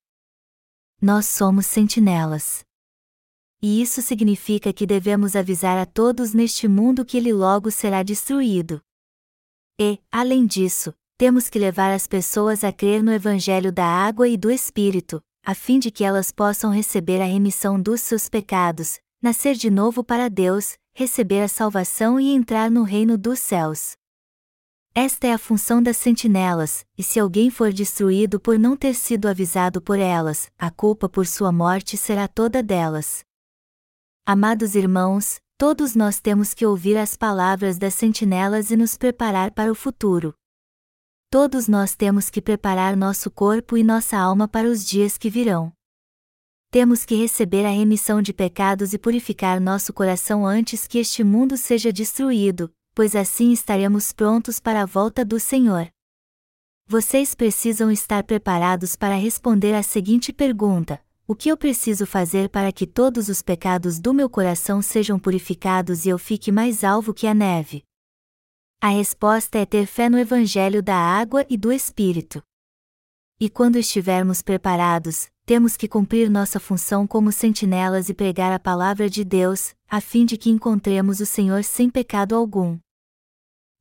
Nós 1.01 1.25
somos 1.25 1.65
sentinelas. 1.65 2.63
E 3.61 3.81
isso 3.81 4.01
significa 4.01 4.71
que 4.71 4.85
devemos 4.85 5.35
avisar 5.35 5.77
a 5.77 5.85
todos 5.85 6.33
neste 6.33 6.67
mundo 6.67 7.03
que 7.03 7.17
ele 7.17 7.33
logo 7.33 7.69
será 7.69 8.03
destruído. 8.03 8.81
E, 9.77 9.99
além 10.11 10.45
disso, 10.45 10.93
temos 11.17 11.49
que 11.49 11.59
levar 11.59 11.93
as 11.93 12.07
pessoas 12.07 12.63
a 12.63 12.71
crer 12.71 13.03
no 13.03 13.11
Evangelho 13.11 13.71
da 13.71 13.85
água 13.85 14.29
e 14.29 14.37
do 14.37 14.49
Espírito, 14.49 15.21
a 15.45 15.53
fim 15.53 15.77
de 15.77 15.91
que 15.91 16.03
elas 16.03 16.31
possam 16.31 16.71
receber 16.71 17.21
a 17.21 17.25
remissão 17.25 17.81
dos 17.81 17.99
seus 17.99 18.29
pecados, 18.29 18.99
nascer 19.21 19.55
de 19.55 19.69
novo 19.69 20.03
para 20.03 20.29
Deus, 20.29 20.77
receber 20.93 21.41
a 21.41 21.49
salvação 21.49 22.17
e 22.17 22.29
entrar 22.33 22.71
no 22.71 22.83
reino 22.83 23.17
dos 23.17 23.39
céus. 23.39 23.98
Esta 24.93 25.27
é 25.27 25.33
a 25.33 25.37
função 25.37 25.81
das 25.81 25.97
sentinelas, 25.97 26.85
e 26.97 27.03
se 27.03 27.19
alguém 27.19 27.49
for 27.49 27.71
destruído 27.71 28.39
por 28.39 28.57
não 28.57 28.75
ter 28.75 28.93
sido 28.93 29.27
avisado 29.27 29.81
por 29.81 29.99
elas, 29.99 30.51
a 30.57 30.71
culpa 30.71 31.07
por 31.07 31.27
sua 31.27 31.51
morte 31.51 31.95
será 31.95 32.27
toda 32.27 32.61
delas. 32.61 33.23
Amados 34.25 34.75
irmãos, 34.75 35.39
todos 35.57 35.95
nós 35.95 36.19
temos 36.19 36.53
que 36.53 36.65
ouvir 36.65 36.97
as 36.97 37.15
palavras 37.15 37.77
das 37.77 37.93
sentinelas 37.93 38.71
e 38.71 38.77
nos 38.77 38.97
preparar 38.97 39.51
para 39.51 39.71
o 39.71 39.75
futuro. 39.75 40.33
Todos 41.31 41.67
nós 41.67 41.95
temos 41.95 42.29
que 42.29 42.41
preparar 42.41 42.97
nosso 42.97 43.29
corpo 43.29 43.77
e 43.77 43.83
nossa 43.83 44.17
alma 44.17 44.47
para 44.47 44.67
os 44.67 44.85
dias 44.85 45.17
que 45.17 45.29
virão 45.29 45.71
temos 46.71 47.03
que 47.03 47.15
receber 47.15 47.65
a 47.65 47.71
remissão 47.71 48.21
de 48.21 48.31
pecados 48.31 48.93
e 48.93 48.99
purificar 48.99 49.59
nosso 49.59 49.91
coração 49.91 50.45
antes 50.45 50.85
que 50.85 50.99
este 50.99 51.23
mundo 51.23 51.57
seja 51.57 51.91
destruído, 51.91 52.71
pois 52.99 53.15
assim 53.15 53.53
estaremos 53.53 54.11
prontos 54.11 54.59
para 54.59 54.81
a 54.81 54.85
volta 54.85 55.23
do 55.23 55.39
Senhor. 55.39 55.87
Vocês 56.85 57.33
precisam 57.33 57.89
estar 57.89 58.25
preparados 58.25 58.97
para 58.97 59.15
responder 59.15 59.73
à 59.73 59.81
seguinte 59.81 60.33
pergunta: 60.33 61.01
O 61.25 61.33
que 61.33 61.47
eu 61.47 61.55
preciso 61.55 62.05
fazer 62.05 62.49
para 62.49 62.73
que 62.73 62.85
todos 62.85 63.29
os 63.29 63.41
pecados 63.41 64.01
do 64.01 64.13
meu 64.13 64.29
coração 64.29 64.81
sejam 64.81 65.17
purificados 65.17 66.05
e 66.05 66.09
eu 66.09 66.17
fique 66.17 66.51
mais 66.51 66.83
alvo 66.83 67.13
que 67.13 67.25
a 67.25 67.33
neve? 67.33 67.85
A 68.81 68.89
resposta 68.89 69.57
é 69.57 69.65
ter 69.65 69.85
fé 69.85 70.09
no 70.09 70.19
Evangelho 70.19 70.83
da 70.83 70.97
água 70.97 71.45
e 71.49 71.55
do 71.55 71.71
Espírito. 71.71 72.43
E 73.39 73.49
quando 73.49 73.77
estivermos 73.77 74.41
preparados, 74.41 75.29
temos 75.45 75.77
que 75.77 75.87
cumprir 75.87 76.29
nossa 76.29 76.59
função 76.59 77.07
como 77.07 77.31
sentinelas 77.31 78.09
e 78.09 78.13
pregar 78.13 78.51
a 78.51 78.59
palavra 78.59 79.09
de 79.09 79.23
Deus, 79.23 79.73
a 79.87 80.01
fim 80.01 80.25
de 80.25 80.35
que 80.35 80.49
encontremos 80.49 81.21
o 81.21 81.25
Senhor 81.25 81.63
sem 81.63 81.89
pecado 81.89 82.35
algum. 82.35 82.77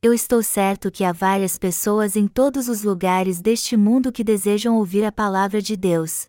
Eu 0.01 0.15
estou 0.15 0.45
certo 0.45 0.93
que 0.93 1.03
há 1.03 1.11
várias 1.11 1.59
pessoas 1.59 2.15
em 2.15 2.29
todos 2.29 2.69
os 2.69 2.85
lugares 2.85 3.41
deste 3.41 3.77
mundo 3.77 4.13
que 4.13 4.23
desejam 4.23 4.77
ouvir 4.77 5.05
a 5.05 5.11
palavra 5.11 5.61
de 5.61 5.77
Deus. 5.77 6.27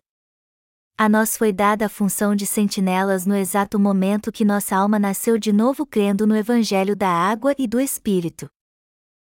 A 0.98 1.08
nós 1.08 1.36
foi 1.36 1.52
dada 1.52 1.86
a 1.86 1.88
função 1.88 2.34
de 2.34 2.46
sentinelas 2.46 3.26
no 3.26 3.36
exato 3.36 3.78
momento 3.78 4.32
que 4.32 4.44
nossa 4.44 4.74
alma 4.74 4.98
nasceu 4.98 5.38
de 5.38 5.52
novo 5.52 5.86
crendo 5.86 6.26
no 6.26 6.36
Evangelho 6.36 6.96
da 6.96 7.08
água 7.08 7.54
e 7.56 7.68
do 7.68 7.78
Espírito. 7.78 8.50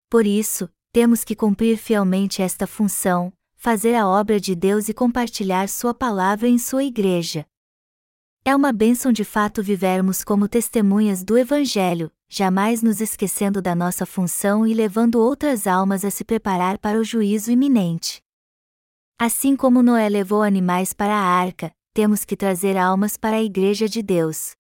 Por 0.10 0.26
isso, 0.26 0.68
temos 0.92 1.24
que 1.24 1.36
cumprir 1.36 1.78
fielmente 1.78 2.42
esta 2.42 2.66
função, 2.66 3.32
fazer 3.56 3.94
a 3.94 4.08
obra 4.08 4.40
de 4.40 4.56
Deus 4.56 4.90
e 4.90 4.96
compartilhar 4.96 5.70
Sua 5.70 5.94
palavra 5.94 6.48
em 6.48 6.58
Sua 6.58 6.84
igreja. 6.84 7.46
É 8.46 8.54
uma 8.54 8.74
bênção 8.74 9.14
de 9.14 9.24
fato 9.24 9.64
vivermos 9.64 10.22
como 10.22 10.50
testemunhas 10.50 11.24
do 11.24 11.38
Evangelho, 11.38 12.12
jamais 12.28 12.84
nos 12.84 13.00
esquecendo 13.00 13.62
da 13.62 13.74
nossa 13.74 14.06
função 14.06 14.68
e 14.68 14.74
levando 14.74 15.16
outras 15.16 15.66
almas 15.66 16.04
a 16.04 16.12
se 16.12 16.26
preparar 16.26 16.78
para 16.78 17.00
o 17.00 17.06
juízo 17.06 17.52
iminente. 17.52 18.22
Assim 19.18 19.56
como 19.56 19.82
Noé 19.82 20.10
levou 20.10 20.44
animais 20.44 20.92
para 20.92 21.16
a 21.16 21.24
arca, 21.24 21.72
temos 21.94 22.26
que 22.26 22.36
trazer 22.36 22.76
almas 22.76 23.16
para 23.16 23.38
a 23.38 23.42
Igreja 23.42 23.88
de 23.88 24.04
Deus. 24.04 24.52